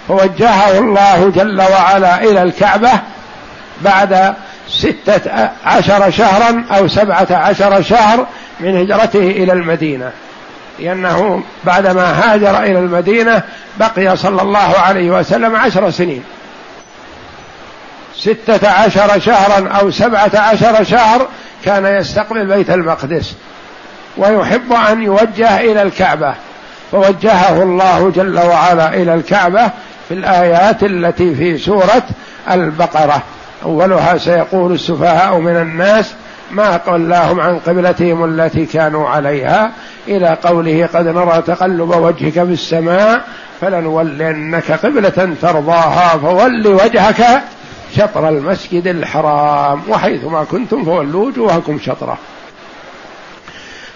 فوجهه 0.09 0.79
الله 0.79 1.33
جل 1.37 1.63
وعلا 1.63 2.23
إلى 2.23 2.43
الكعبة 2.43 2.91
بعد 3.81 4.35
ستة 4.69 5.51
عشر 5.65 6.11
شهرا 6.11 6.65
أو 6.71 6.89
سبعة 6.89 7.27
عشر 7.31 7.83
شهر 7.83 8.27
من 8.61 8.77
هجرته 8.81 9.31
إلى 9.31 9.53
المدينة. 9.53 10.11
لأنه 10.79 11.43
بعدما 11.65 12.05
هاجر 12.05 12.63
إلى 12.63 12.79
المدينة 12.79 13.43
بقي 13.79 14.17
صلى 14.17 14.43
الله 14.43 14.79
عليه 14.79 15.11
وسلم 15.11 15.57
عشر 15.57 15.91
سنين. 15.91 16.25
ستة 18.17 18.69
عشر 18.71 19.21
شهرا 19.21 19.69
أو 19.69 19.91
سبعة 19.91 20.31
عشر 20.35 20.85
شهر 20.85 21.27
كان 21.65 21.87
يستقبل 21.87 22.47
بيت 22.47 22.71
المقدس. 22.71 23.35
ويحب 24.17 24.73
أن 24.91 25.03
يوجه 25.03 25.61
إلى 25.61 25.83
الكعبة 25.83 26.35
فوجهه 26.93 27.63
الله 27.63 28.11
جل 28.11 28.39
وعلا 28.39 28.95
إلى 28.95 29.15
الكعبة 29.15 29.71
في 30.09 30.15
الآيات 30.15 30.83
التي 30.83 31.35
في 31.35 31.59
سورة 31.59 32.03
البقرة. 32.51 33.23
أولها 33.65 34.19
سيقول 34.19 34.73
السفهاء 34.73 35.39
من 35.39 35.57
الناس 35.57 36.15
ما 36.51 36.77
قلاهم 36.77 37.41
عن 37.41 37.59
قبلتهم 37.59 38.25
التي 38.25 38.67
كانوا 38.67 39.09
عليها 39.09 39.73
إلى 40.09 40.39
قوله 40.45 40.89
قد 40.95 41.07
نرى 41.07 41.43
تقلب 41.47 41.91
وجهك 41.91 42.33
في 42.33 42.53
السماء 42.53 43.25
فلنولنك 43.61 44.73
قبلة 44.73 45.35
ترضاها 45.43 46.19
فول 46.19 46.67
وجهك 46.67 47.43
شطر 47.97 48.29
المسجد 48.29 48.87
الحرام. 48.87 49.81
وحيثما 49.89 50.45
كنتم 50.45 50.85
فولوا 50.85 51.27
وجوهكم 51.27 51.79
شطرة. 51.79 52.19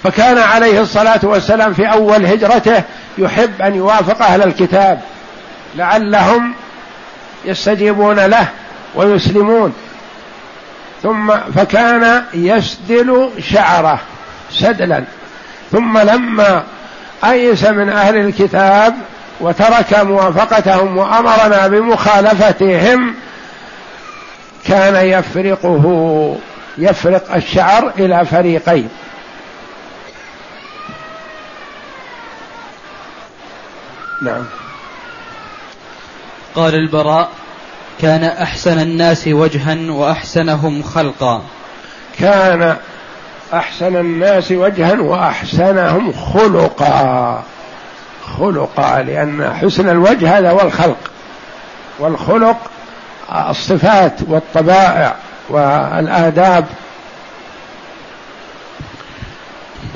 فكان 0.03 0.39
عليه 0.39 0.81
الصلاة 0.81 1.21
والسلام 1.23 1.75
في 1.75 1.93
أول 1.93 2.27
هجرته 2.27 2.83
يحب 3.19 3.63
أن 3.63 3.75
يوافق 3.75 4.23
أهل 4.23 4.43
الكتاب. 4.43 5.01
لعلهم 5.77 6.55
يستجيبون 7.45 8.21
له 8.21 8.49
ويسلمون. 8.95 9.75
ثم 11.03 11.33
فكان 11.57 12.25
يسدل 12.35 13.31
شعره 13.41 14.01
سدلا. 14.51 15.05
ثم 15.73 15.99
لما 15.99 16.63
أيس 17.25 17.65
من 17.65 17.89
أهل 17.89 18.17
الكتاب 18.17 18.95
وترك 19.41 19.95
موافقتهم 19.95 20.97
وأمرنا 20.97 21.67
بمخالفتهم 21.67 23.15
كان 24.67 25.07
يفرقه 25.07 26.37
يفرق 26.79 27.35
الشعر 27.35 27.93
إلى 27.99 28.25
فريقين. 28.25 28.89
نعم. 34.23 34.45
قال 36.55 36.75
البراء 36.75 37.29
كان 38.01 38.25
أحسن 38.25 38.79
الناس 38.79 39.29
وجها 39.29 39.91
وأحسنهم 39.91 40.83
خلقا. 40.83 41.43
كان 42.19 42.77
أحسن 43.55 43.97
الناس 43.97 44.53
وجها 44.53 45.01
وأحسنهم 45.01 46.13
خلقا. 46.13 47.43
خلقا 48.39 49.03
لأن 49.03 49.55
حسن 49.55 49.89
الوجه 49.89 50.39
هذا 50.39 50.51
هو 50.51 50.61
الخلق. 50.61 50.99
والخلق 51.99 52.57
الصفات 53.51 54.15
والطبائع 54.29 55.15
والآداب. 55.49 56.67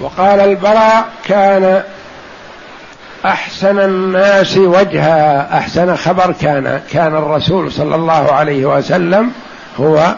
وقال 0.01 0.41
البراء 0.41 1.09
كان 1.25 1.83
أحسن 3.25 3.79
الناس 3.79 4.57
وجها 4.57 5.59
أحسن 5.59 5.97
خبر 5.97 6.33
كان 6.33 6.81
كان 6.91 7.17
الرسول 7.17 7.73
صلى 7.73 7.95
الله 7.95 8.33
عليه 8.33 8.67
وسلم 8.67 9.33
هو 9.81 10.15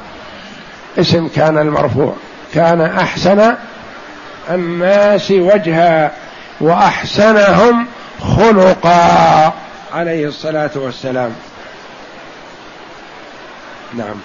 اسم 0.98 1.28
كان 1.28 1.58
المرفوع. 1.58 2.14
كان 2.54 2.80
أحسن 2.80 3.54
الناس 4.50 5.30
وجها 5.30 6.12
وأحسنهم 6.60 7.86
خلقا 8.36 9.52
عليه 9.94 10.26
الصلاة 10.28 10.70
والسلام. 10.76 11.30
نعم. 13.94 14.16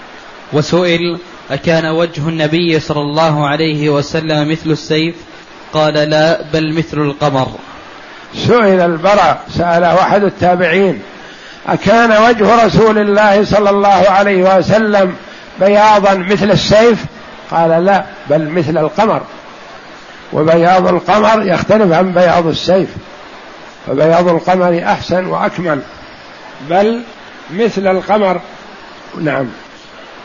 وسئل 0.54 1.20
أكان 1.52 1.86
وجه 1.86 2.30
النبي 2.30 2.80
صلى 2.80 3.02
الله 3.02 3.48
عليه 3.48 3.90
وسلم 3.90 4.52
مثل 4.52 4.72
السيف؟ 4.72 5.16
قال 5.74 5.94
لا 5.94 6.42
بل 6.54 6.74
مثل 6.74 6.98
القمر. 6.98 7.48
سئل 8.36 8.82
البراء 8.82 9.42
سأل 9.50 9.84
أحد 9.84 10.24
التابعين 10.24 11.02
أكان 11.68 12.12
وجه 12.12 12.66
رسول 12.66 12.98
الله 12.98 13.46
صلى 13.46 13.70
الله 13.70 14.10
عليه 14.10 14.58
وسلم 14.58 15.16
بياضا 15.60 16.14
مثل 16.14 16.52
السيف؟ 16.52 17.06
قال 17.52 17.86
لا 17.86 18.04
بل 18.30 18.50
مثل 18.50 18.78
القمر. 18.78 19.22
وبياض 20.34 20.88
القمر 20.88 21.44
يختلف 21.46 21.94
عن 21.94 22.12
بياض 22.12 22.48
السيف. 22.48 22.90
فبياض 23.88 24.28
القمر 24.28 24.84
أحسن 24.84 25.26
وأكمل 25.26 25.82
بل 26.70 27.02
مثل 27.54 27.88
القمر. 27.88 28.42
نعم. 29.22 29.46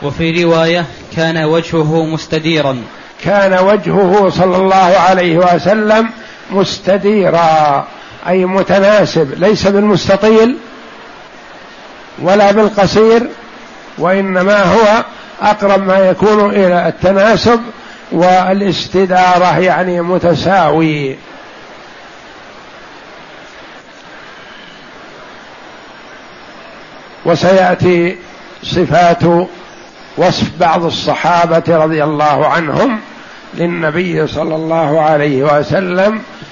وفي 0.03 0.44
رواية 0.44 0.86
كان 1.16 1.44
وجهه 1.44 2.05
مستديرا. 2.05 2.82
كان 3.24 3.59
وجهه 3.59 4.30
صلى 4.30 4.57
الله 4.57 4.98
عليه 4.98 5.36
وسلم 5.36 6.09
مستديرا 6.53 7.86
أي 8.28 8.44
متناسب 8.44 9.34
ليس 9.38 9.66
بالمستطيل 9.66 10.57
ولا 12.22 12.53
بالقصير 12.53 13.28
وإنما 13.98 14.62
هو 14.62 15.05
أقرب 15.42 15.86
ما 15.86 15.98
يكون 15.98 16.50
إلى 16.50 16.88
التناسب 16.88 17.61
والاستدارة 18.12 19.59
يعني 19.59 20.00
متساوي. 20.00 21.16
وسيأتي 27.24 28.16
صفات 28.62 29.48
وصف 30.16 30.50
بعض 30.61 30.84
الصحابة 30.84 31.62
رضي 31.68 32.05
الله 32.05 32.46
عنهم 32.46 33.00
للنبي 33.55 34.26
صلى 34.26 34.57
الله 34.57 35.00
عليه 35.00 35.42
وسلم 35.42 36.22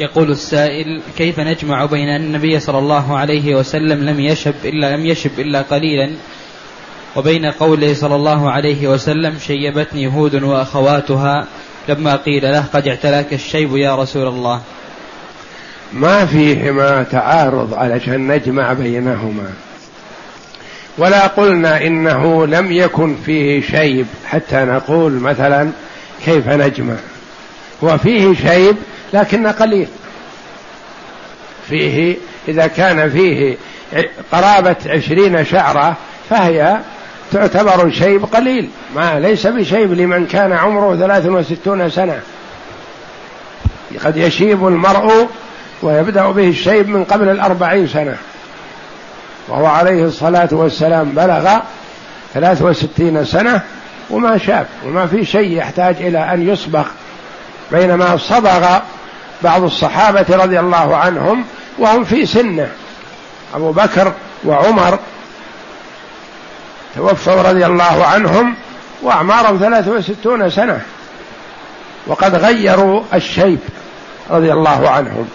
يقول 0.00 0.30
السائل 0.30 1.00
كيف 1.18 1.40
نجمع 1.40 1.84
بين 1.84 2.08
أن 2.08 2.20
النبي 2.20 2.60
صلى 2.60 2.78
الله 2.78 3.18
عليه 3.18 3.54
وسلم 3.54 4.04
لم 4.04 4.20
يشب 4.20 4.54
إلا 4.64 4.96
لم 4.96 5.06
يشب 5.06 5.40
إلا 5.40 5.62
قليلا 5.62 6.10
وبين 7.16 7.46
قوله 7.46 7.94
صلى 7.94 8.14
الله 8.14 8.50
عليه 8.50 8.88
وسلم 8.88 9.38
شيبتني 9.38 10.06
هود 10.06 10.42
وأخواتها 10.42 11.46
لما 11.88 12.16
قيل 12.16 12.42
له 12.42 12.64
قد 12.72 12.88
اعتلاك 12.88 13.32
الشيب 13.32 13.76
يا 13.76 13.96
رسول 13.96 14.28
الله. 14.28 14.60
ما 15.92 16.26
فيهما 16.26 17.02
تعارض 17.02 17.74
علشان 17.74 18.32
نجمع 18.32 18.72
بينهما. 18.72 19.50
ولا 20.98 21.26
قلنا 21.26 21.86
إنه 21.86 22.46
لم 22.46 22.72
يكن 22.72 23.16
فيه 23.26 23.60
شيب 23.60 24.06
حتى 24.26 24.56
نقول 24.56 25.12
مثلا 25.12 25.70
كيف 26.24 26.48
نجمع. 26.48 26.96
وفيه 27.82 28.34
شيب 28.34 28.76
لكن 29.12 29.46
قليل. 29.46 29.88
فيه 31.68 32.16
إذا 32.48 32.66
كان 32.66 33.10
فيه 33.10 33.56
قرابة 34.32 34.76
عشرين 34.86 35.44
شعرة 35.44 35.96
فهي 36.30 36.78
تعتبر 37.32 37.90
شيب 37.90 38.24
قليل. 38.24 38.68
ما 38.94 39.20
ليس 39.20 39.46
بشيب 39.46 39.92
لمن 39.92 40.26
كان 40.26 40.52
عمره 40.52 40.96
ثلاث 40.96 41.26
وستون 41.26 41.90
سنة. 41.90 42.20
قد 44.04 44.16
يشيب 44.16 44.66
المرء 44.66 45.28
ويبدأ 45.82 46.30
به 46.30 46.48
الشيب 46.48 46.88
من 46.88 47.04
قبل 47.04 47.28
الأربعين 47.28 47.88
سنة. 47.88 48.16
وهو 49.48 49.66
عليه 49.66 50.04
الصلاة 50.04 50.48
والسلام 50.52 51.10
بلغ 51.10 51.58
ثلاث 52.34 52.62
وستين 52.62 53.24
سنة 53.24 53.62
وما 54.10 54.38
شاب 54.38 54.66
وما 54.86 55.06
في 55.06 55.24
شيء 55.24 55.58
يحتاج 55.58 55.96
إلى 56.00 56.18
أن 56.18 56.48
يصبغ 56.48 56.84
بينما 57.72 58.16
صبغ 58.16 58.78
بعض 59.42 59.62
الصحابة 59.62 60.26
رضي 60.30 60.60
الله 60.60 60.96
عنهم 60.96 61.44
وهم 61.78 62.04
في 62.04 62.26
سنة. 62.26 62.68
أبو 63.54 63.72
بكر 63.72 64.12
وعمر 64.44 64.98
توفوا 66.96 67.42
رضي 67.42 67.66
الله 67.66 68.06
عنهم 68.06 68.54
وأعمارهم 69.02 69.58
ثلاث 69.58 69.88
وستون 69.88 70.50
سنة. 70.50 70.80
وقد 72.06 72.34
غيروا 72.34 73.02
الشيب 73.14 73.58
رضي 74.30 74.52
الله 74.52 74.88
عنهم. 74.90 75.28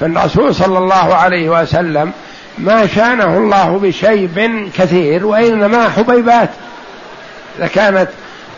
فالرسول 0.00 0.54
صلى 0.54 0.78
الله 0.78 1.14
عليه 1.14 1.62
وسلم 1.62 2.12
ما 2.58 2.86
شانه 2.86 3.36
الله 3.36 3.78
بشيب 3.82 4.68
كثير 4.76 5.26
وإنما 5.26 5.88
حبيبات. 5.88 6.50
إذا 7.58 7.66
كانت 7.66 8.08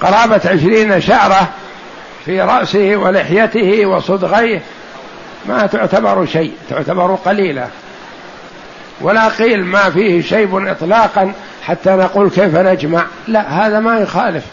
قرابة 0.00 0.40
عشرين 0.44 1.00
شعرة 1.00 1.48
في 2.26 2.40
رأسه 2.40 2.96
ولحيته 2.96 3.86
وصدغيه 3.86 4.62
ما 5.48 5.66
تعتبر 5.66 6.26
شيء 6.26 6.52
تعتبر 6.70 7.14
قليلة 7.14 7.68
ولا 9.00 9.28
قيل 9.28 9.64
ما 9.64 9.90
فيه 9.90 10.22
شيء 10.22 10.70
إطلاقا 10.70 11.32
حتى 11.62 11.90
نقول 11.90 12.30
كيف 12.30 12.56
نجمع. 12.56 13.04
لا 13.28 13.66
هذا 13.66 13.80
ما 13.80 13.98
يخالف. 13.98 14.44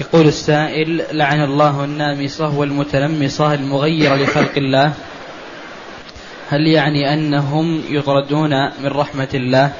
يقول 0.00 0.26
السائل 0.26 1.04
لعن 1.12 1.44
الله 1.44 1.84
النامصة 1.84 2.58
والمتلمصة 2.58 3.54
المغيرة 3.54 4.14
لخلق 4.14 4.52
الله. 4.56 4.92
هل 6.50 6.66
يعني 6.66 7.14
أنهم 7.14 7.82
يطردون 7.88 8.50
من 8.80 8.86
رحمة 8.86 9.28
الله؟ 9.34 9.72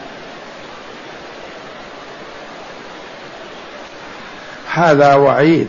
هذا 4.72 5.14
وعيد. 5.14 5.68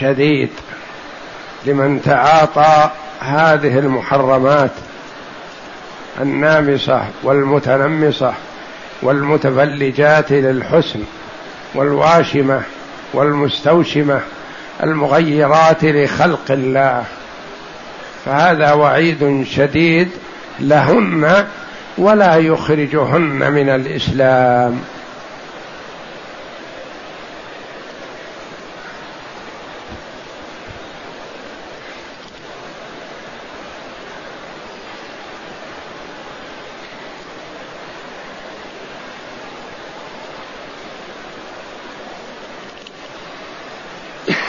شديد 0.00 0.48
لمن 1.66 2.02
تعاطى 2.02 2.90
هذه 3.20 3.78
المحرمات 3.78 4.70
النامصة 6.20 7.04
والمتنمصة 7.22 8.34
والمتفلجات 9.02 10.32
للحسن 10.32 11.00
والواشمة 11.74 12.62
والمستوشمة 13.12 14.20
المغيرات 14.82 15.84
لخلق 15.84 16.50
الله. 16.50 17.04
فهذا 18.24 18.72
وعيد 18.72 19.46
شديد 19.50 20.08
لهن 20.60 21.46
ولا 21.98 22.36
يخرجهن 22.36 23.52
من 23.52 23.68
الإسلام 23.68 24.80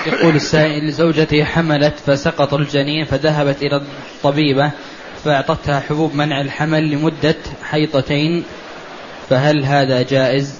يقول 0.05 0.30
السائل 0.41 0.91
زوجتي 0.91 1.45
حملت 1.45 1.93
فسقط 2.05 2.53
الجنين 2.53 3.05
فذهبت 3.05 3.61
إلى 3.61 3.75
الطبيبة 3.75 4.71
فأعطتها 5.25 5.79
حبوب 5.79 6.15
منع 6.15 6.41
الحمل 6.41 6.91
لمدة 6.91 7.35
حيضتين 7.63 8.43
فهل 9.29 9.65
هذا 9.65 10.01
جائز؟ 10.01 10.59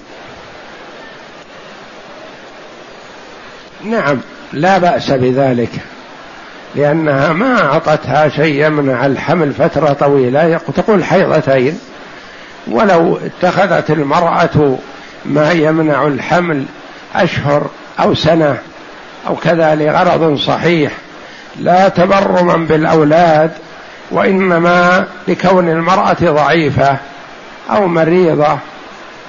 نعم 3.84 4.20
لا 4.52 4.78
بأس 4.78 5.10
بذلك 5.10 5.70
لأنها 6.74 7.32
ما 7.32 7.62
أعطتها 7.62 8.28
شيء 8.28 8.66
يمنع 8.66 9.06
الحمل 9.06 9.52
فترة 9.52 9.92
طويلة. 9.92 10.60
تقول 10.76 11.04
حيضتين. 11.04 11.78
ولو 12.70 13.18
اتخذت 13.18 13.90
المرأة 13.90 14.78
ما 15.24 15.52
يمنع 15.52 16.06
الحمل 16.06 16.64
أشهر 17.14 17.70
أو 18.00 18.14
سنة 18.14 18.58
أو 19.28 19.36
كذا 19.36 19.74
لغرض 19.74 20.38
صحيح. 20.38 20.92
لا 21.60 21.88
تبرما 21.88 22.56
بالأولاد 22.56 23.50
وإنما 24.10 25.06
لكون 25.28 25.68
المرأة 25.68 26.16
ضعيفة 26.22 26.96
أو 27.70 27.86
مريضة 27.86 28.58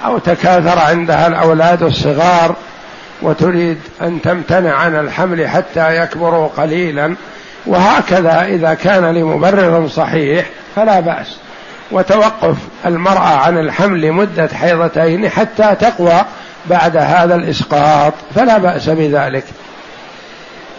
أو 0.04 0.18
تكاثر 0.18 0.78
عندها 0.78 1.26
الأولاد 1.26 1.82
الصغار 1.82 2.54
وتريد 3.22 3.78
أن 4.02 4.22
تمتنع 4.22 4.74
عن 4.74 4.96
الحمل 4.96 5.48
حتى 5.48 5.96
يكبروا 5.96 6.48
قليلا. 6.48 7.14
وهكذا 7.66 8.44
إذا 8.44 8.74
كان 8.74 9.04
لمبرر 9.04 9.88
صحيح 9.88 10.46
فلا 10.76 11.00
بأس. 11.00 11.36
وتوقف 11.90 12.56
المرأة 12.86 13.36
عن 13.38 13.58
الحمل 13.58 14.00
لمدة 14.00 14.48
حيضتين 14.54 15.28
حتى 15.28 15.74
تقوى 15.80 16.24
بعد 16.66 16.96
هذا 16.96 17.34
الإسقاط 17.34 18.12
فلا 18.34 18.58
بأس 18.58 18.88
بذلك. 18.88 19.44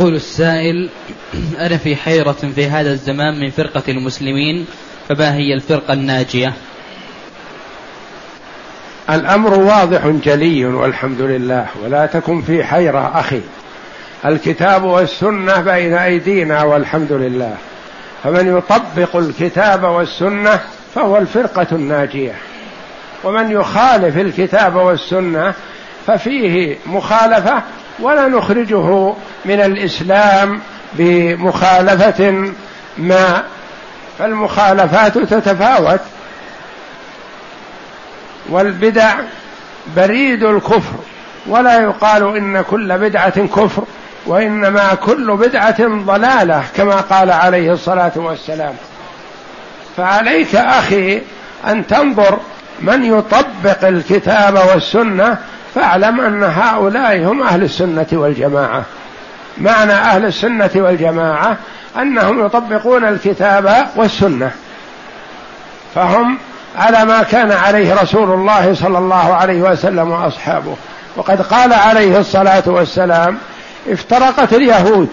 يقول 0.00 0.14
السائل 0.14 0.88
أنا 1.58 1.76
في 1.76 1.96
حيرة 1.96 2.32
في 2.32 2.66
هذا 2.66 2.92
الزمان 2.92 3.40
من 3.40 3.50
فرقة 3.50 3.82
المسلمين 3.88 4.66
فما 5.08 5.34
هي 5.34 5.54
الفرقة 5.54 5.92
الناجية؟ 5.92 6.52
الأمر 9.10 9.54
واضح 9.54 10.06
جلي 10.06 10.64
والحمد 10.64 11.20
لله 11.20 11.66
ولا 11.84 12.06
تكن 12.06 12.42
في 12.42 12.64
حيرة 12.64 13.20
أخي. 13.20 13.40
الكتاب 14.26 14.84
والسنة 14.84 15.60
بين 15.60 15.94
أيدينا 15.94 16.62
والحمد 16.62 17.12
لله. 17.12 17.54
فمن 18.24 18.56
يطبق 18.58 19.16
الكتاب 19.16 19.84
والسنة 19.84 20.60
فهو 20.94 21.18
الفرقة 21.18 21.66
الناجية. 21.72 22.34
ومن 23.24 23.50
يخالف 23.50 24.16
الكتاب 24.16 24.76
والسنة 24.76 25.54
ففيه 26.06 26.76
مخالفة 26.86 27.62
ولا 27.98 28.28
نخرجه 28.28 29.12
من 29.44 29.60
الإسلام 29.60 30.60
بمخالفة 30.92 32.50
ما 32.98 33.42
فالمخالفات 34.18 35.18
تتفاوت. 35.18 36.00
والبدع 38.48 39.14
بريد 39.96 40.42
الكفر 40.42 40.94
ولا 41.46 41.80
يقال 41.80 42.36
إن 42.36 42.62
كل 42.62 42.98
بدعة 42.98 43.46
كفر 43.46 43.82
وإنما 44.26 44.94
كل 44.94 45.36
بدعة 45.36 45.86
ضلالة 45.88 46.64
كما 46.76 47.00
قال 47.00 47.30
عليه 47.30 47.72
الصلاة 47.72 48.12
والسلام. 48.16 48.74
فعليك 49.96 50.56
أخي 50.56 51.22
أن 51.66 51.86
تنظر 51.86 52.38
من 52.80 53.04
يطبق 53.04 53.84
الكتاب 53.84 54.54
والسنة 54.54 55.38
فاعلم 55.76 56.20
أن 56.20 56.42
هؤلاء 56.44 57.24
هم 57.24 57.42
أهل 57.42 57.62
السنة 57.62 58.06
والجماعة. 58.12 58.82
معنى 59.58 59.92
أهل 59.92 60.24
السنة 60.24 60.70
والجماعة 60.74 61.56
أنهم 61.96 62.46
يطبقون 62.46 63.04
الكتاب 63.04 63.88
والسنة. 63.96 64.50
فهم 65.94 66.38
على 66.78 67.04
ما 67.04 67.22
كان 67.22 67.52
عليه 67.52 67.94
رسول 67.94 68.30
الله 68.30 68.74
صلى 68.74 68.98
الله 68.98 69.34
عليه 69.34 69.62
وسلم 69.62 70.10
وأصحابه. 70.10 70.76
وقد 71.16 71.42
قال 71.42 71.72
عليه 71.72 72.18
الصلاة 72.18 72.62
والسلام 72.66 73.38
افترقت 73.88 74.52
اليهود 74.52 75.08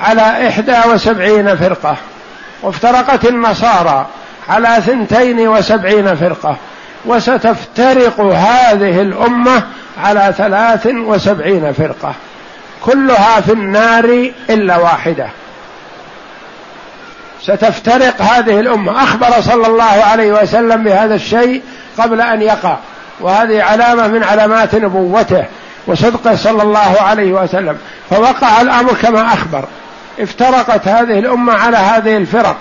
على 0.00 0.48
إحدى 0.48 0.76
وسبعين 0.92 1.56
فرقة 1.56 1.96
وافترقت 2.62 3.24
النصارى 3.24 4.06
على 4.48 4.68
ثنتين 4.86 5.48
وسبعين 5.48 6.14
فرقة 6.14 6.56
وستفترق 7.04 8.20
هذه 8.20 9.00
الأمة 9.00 9.62
على 10.04 10.34
ثلاث 10.38 10.86
وسبعين 10.86 11.72
فرقة. 11.72 12.14
كلها 12.84 13.40
في 13.40 13.52
النار 13.52 14.30
إلا 14.50 14.76
واحدة. 14.76 15.28
ستفترق 17.42 18.22
هذه 18.22 18.60
الأمة. 18.60 19.02
أخبر 19.02 19.40
صلى 19.40 19.66
الله 19.66 19.84
عليه 19.84 20.42
وسلم 20.42 20.84
بهذا 20.84 21.14
الشيء 21.14 21.62
قبل 21.98 22.20
أن 22.20 22.42
يقع. 22.42 22.76
وهذه 23.20 23.62
علامة 23.62 24.06
من 24.06 24.24
علامات 24.24 24.74
نبوته 24.74 25.44
وصدقه 25.86 26.36
صلى 26.36 26.62
الله 26.62 26.96
عليه 27.00 27.32
وسلم. 27.32 27.78
فوقع 28.10 28.60
الأمر 28.60 28.92
كما 29.02 29.26
أخبر. 29.26 29.64
افترقت 30.20 30.88
هذه 30.88 31.18
الأمة 31.18 31.52
على 31.52 31.76
هذه 31.76 32.16
الفرق. 32.16 32.56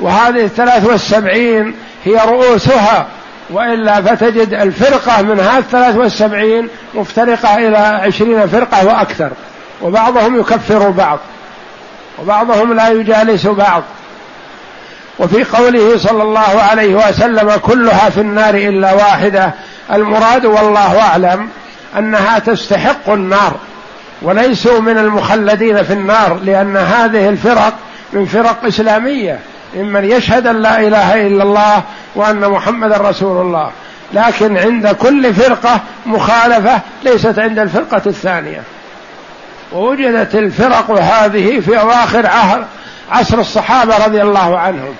وهذه 0.00 0.44
الثلاث 0.44 0.86
والسبعين 0.86 1.74
هي 2.04 2.14
رؤوسها. 2.14 3.06
وإلا 3.50 4.02
فتجد 4.02 4.54
الفرقة 4.54 5.22
من 5.22 5.40
هذه 5.40 5.58
الثلاث 5.58 5.96
والسبعين 5.96 6.68
مفترقة 6.94 7.54
إلى 7.54 7.78
عشرين 7.78 8.46
فرقة 8.46 8.86
وأكثر. 8.86 9.30
وبعضهم 9.82 10.40
يكفر 10.40 10.90
بعض. 10.90 11.18
وبعضهم 12.22 12.72
لا 12.72 12.88
يجالس 12.88 13.46
بعض. 13.46 13.82
وفي 15.18 15.44
قوله 15.44 15.98
صلى 15.98 16.22
الله 16.22 16.62
عليه 16.70 16.94
وسلم 16.94 17.56
كلها 17.56 18.10
في 18.10 18.20
النار 18.20 18.54
إلا 18.54 18.92
واحدة. 18.92 19.54
المراد 19.92 20.46
والله 20.46 21.00
أعلم 21.00 21.48
أنها 21.98 22.38
تستحق 22.38 23.10
النار. 23.10 23.54
وليسوا 24.22 24.80
من 24.80 24.98
المخلدين 24.98 25.82
في 25.82 25.92
النار 25.92 26.40
لأن 26.44 26.76
هذه 26.76 27.28
الفرق 27.28 27.72
من 28.12 28.26
فرق 28.26 28.64
إسلامية. 28.64 29.38
ممن 29.76 30.04
يشهد 30.04 30.46
أن 30.46 30.62
لا 30.62 30.80
إله 30.80 31.26
إلا 31.26 31.42
الله 31.42 31.82
وأن 32.14 32.50
محمدا 32.50 32.96
رسول 32.96 33.46
الله. 33.46 33.70
لكن 34.12 34.56
عند 34.58 34.88
كل 34.88 35.34
فرقة 35.34 35.80
مخالفة 36.06 36.80
ليست 37.04 37.38
عند 37.38 37.58
الفرقة 37.58 38.02
الثانية. 38.06 38.62
ووجدت 39.72 40.34
الفرق 40.34 40.90
هذه 40.90 41.60
في 41.60 41.80
أواخر 41.80 42.30
عصر 43.10 43.38
الصحابة 43.38 44.04
رضي 44.06 44.22
الله 44.22 44.58
عنهم. 44.58 44.94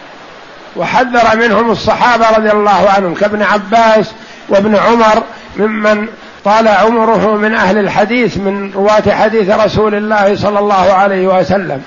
وحذر 0.76 1.36
منهم 1.36 1.70
الصحابة 1.70 2.30
رضي 2.30 2.50
الله 2.50 2.90
عنهم 2.96 3.14
كابن 3.14 3.42
عباس 3.42 4.10
وابن 4.48 4.76
عمر 4.76 5.22
ممن 5.56 6.08
طال 6.44 6.68
عمره 6.68 7.36
من 7.36 7.54
أهل 7.54 7.78
الحديث 7.78 8.36
من 8.36 8.72
رواة 8.74 9.14
حديث 9.14 9.50
رسول 9.50 9.94
الله 9.94 10.36
صلى 10.36 10.58
الله 10.58 10.92
عليه 10.92 11.26
وسلم. 11.26 11.82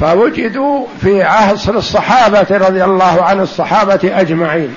فوجدوا 0.00 0.86
في 1.00 1.22
عصر 1.22 1.74
الصحابة 1.74 2.46
رضي 2.50 2.84
الله 2.84 3.22
عن 3.22 3.40
الصحابة 3.40 4.00
أجمعين. 4.04 4.74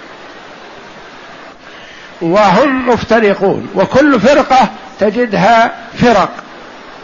وهم 2.22 2.90
مفترقون 2.90 3.70
وكل 3.76 4.20
فرقة 4.20 4.70
تجدها 5.00 5.72
فرق 5.98 6.30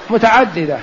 متعددة. 0.09 0.77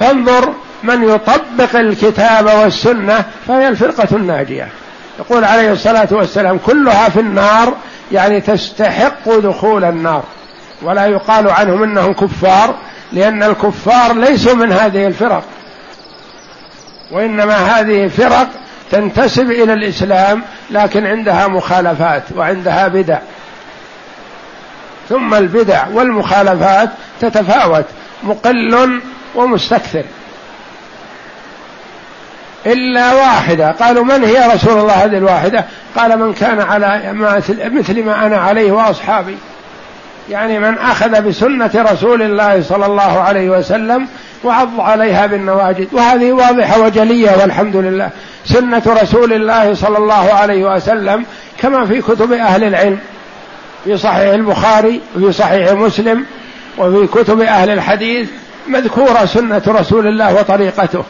فانظر 0.00 0.52
من 0.82 1.08
يطبق 1.08 1.76
الكتاب 1.76 2.46
والسنة 2.46 3.24
فهي 3.48 3.68
الفرقة 3.68 4.16
الناجية. 4.16 4.68
يقول 5.18 5.44
عليه 5.44 5.72
الصلاة 5.72 6.08
والسلام 6.10 6.58
كلها 6.58 7.08
في 7.08 7.20
النار 7.20 7.74
يعني 8.12 8.40
تستحق 8.40 9.28
دخول 9.38 9.84
النار. 9.84 10.22
ولا 10.82 11.06
يقال 11.06 11.50
عنهم 11.50 11.82
إنهم 11.82 12.12
كفار 12.12 12.74
لأن 13.12 13.42
الكفار 13.42 14.12
ليسوا 14.12 14.54
من 14.54 14.72
هذه 14.72 15.06
الفرق. 15.06 15.44
وإنما 17.10 17.54
هذه 17.54 18.08
فرق 18.08 18.48
تنتسب 18.90 19.50
إلى 19.50 19.72
الإسلام 19.72 20.42
لكن 20.70 21.06
عندها 21.06 21.46
مخالفات 21.46 22.22
وعندها 22.36 22.88
بدع. 22.88 23.18
ثم 25.08 25.34
البدع 25.34 25.86
والمخالفات 25.92 26.90
تتفاوت 27.20 27.84
مقل 28.22 29.00
ومستكثر. 29.34 30.04
إلا 32.66 33.14
واحدة. 33.14 33.70
قالوا 33.70 34.04
من 34.04 34.24
هي 34.24 34.54
رسول 34.54 34.78
الله 34.78 35.04
هذه 35.04 35.16
الواحدة؟ 35.18 35.64
قال 35.96 36.18
من 36.18 36.32
كان 36.32 36.60
على 36.60 37.12
مثل 37.72 38.04
ما 38.04 38.26
أنا 38.26 38.38
عليه 38.38 38.72
وأصحابي. 38.72 39.36
يعني 40.30 40.58
من 40.58 40.78
أخذ 40.78 41.22
بسنة 41.22 41.70
رسول 41.74 42.22
الله 42.22 42.62
صلى 42.62 42.86
الله 42.86 43.20
عليه 43.20 43.50
وسلم 43.50 44.08
وعض 44.44 44.80
عليها 44.80 45.26
بالنواجد 45.26 45.88
وهذه 45.92 46.32
واضحة 46.32 46.80
وجلية 46.80 47.30
والحمد 47.40 47.76
لله. 47.76 48.10
سنة 48.46 48.82
رسول 48.86 49.32
الله 49.32 49.74
صلى 49.74 49.98
الله 49.98 50.32
عليه 50.32 50.74
وسلم 50.74 51.24
كما 51.58 51.86
في 51.86 52.02
كتب 52.02 52.32
أهل 52.32 52.64
العلم 52.64 52.98
في 53.84 53.96
صحيح 53.96 54.34
البخاري 54.34 55.00
وفي 55.16 55.32
صحيح 55.32 55.72
مسلم 55.72 56.24
وفي 56.78 57.06
كتب 57.06 57.40
أهل 57.40 57.70
الحديث 57.70 58.28
مذكورة 58.68 59.24
سنة 59.24 59.62
رسول 59.68 60.06
الله 60.06 60.34
وطريقته. 60.34 61.04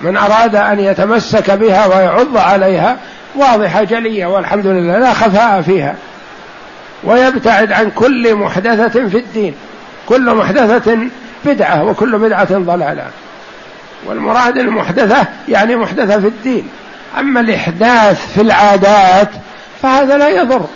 من 0.00 0.16
أراد 0.16 0.56
أن 0.56 0.80
يتمسك 0.80 1.50
بها 1.50 1.86
ويعض 1.86 2.36
عليها 2.36 2.96
واضحة 3.36 3.84
جلية 3.84 4.26
والحمد 4.26 4.66
لله 4.66 4.98
لا 4.98 5.12
خفاء 5.12 5.62
فيها. 5.62 5.94
ويبتعد 7.04 7.72
عن 7.72 7.90
كل 7.90 8.34
محدثة 8.34 9.08
في 9.08 9.18
الدين. 9.18 9.54
كل 10.06 10.34
محدثة 10.34 10.98
بدعة 11.44 11.84
وكل 11.84 12.18
بدعة 12.18 12.58
ضلالة. 12.58 13.06
والمراد 14.06 14.58
المحدثة 14.58 15.26
يعني 15.48 15.76
محدثة 15.76 16.20
في 16.20 16.26
الدين. 16.26 16.68
أما 17.18 17.40
الإحداث 17.40 18.32
في 18.34 18.40
العادات 18.40 19.28
فهذا 19.82 20.18
لا 20.18 20.28
يضر. 20.28 20.66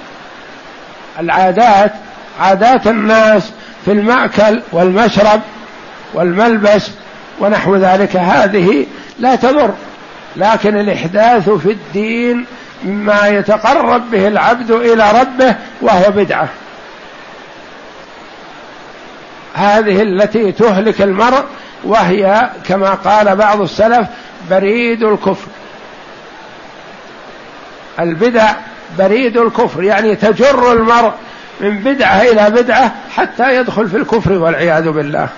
العادات 1.20 1.92
عادات 2.40 2.86
الناس 2.86 3.50
في 3.84 3.92
المأكل 3.92 4.62
والمشرب 4.72 5.40
والملبس 6.14 6.90
ونحو 7.40 7.76
ذلك 7.76 8.16
هذه 8.16 8.86
لا 9.18 9.36
تضر. 9.36 9.74
لكن 10.36 10.76
الإحداث 10.76 11.50
في 11.50 11.70
الدين 11.70 12.46
مما 12.84 13.28
يتقرب 13.28 14.10
به 14.10 14.28
العبد 14.28 14.70
إلى 14.70 15.12
ربه 15.20 15.54
وهو 15.80 16.10
بدعة. 16.10 16.48
هذه 19.54 20.02
التي 20.02 20.52
تهلك 20.52 21.02
المرء 21.02 21.44
وهي 21.84 22.50
كما 22.68 22.90
قال 22.90 23.36
بعض 23.36 23.60
السلف 23.60 24.08
بريد 24.50 25.02
الكفر. 25.02 25.48
البدع 28.00 28.52
بريد 28.98 29.36
الكفر 29.36 29.82
يعني 29.82 30.16
تجر 30.16 30.72
المرء 30.72 31.12
من 31.60 31.78
بدعة 31.78 32.22
إلى 32.22 32.50
بدعة 32.50 32.94
حتى 33.16 33.56
يدخل 33.56 33.88
في 33.88 33.96
الكفر 33.96 34.32
والعياذ 34.32 34.90
بالله. 34.90 35.28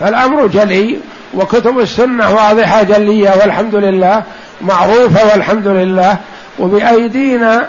فالأمر 0.00 0.46
جلي 0.46 0.98
وكتب 1.34 1.78
السنة 1.78 2.34
واضحة 2.34 2.82
جلية 2.82 3.30
والحمد 3.30 3.74
لله 3.74 4.22
معروفة 4.60 5.32
والحمد 5.32 5.66
لله 5.66 6.16
وبأيدينا 6.58 7.66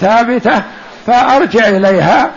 ثابتة 0.00 0.62
فأرجع 1.06 1.68
إليها 1.68 2.30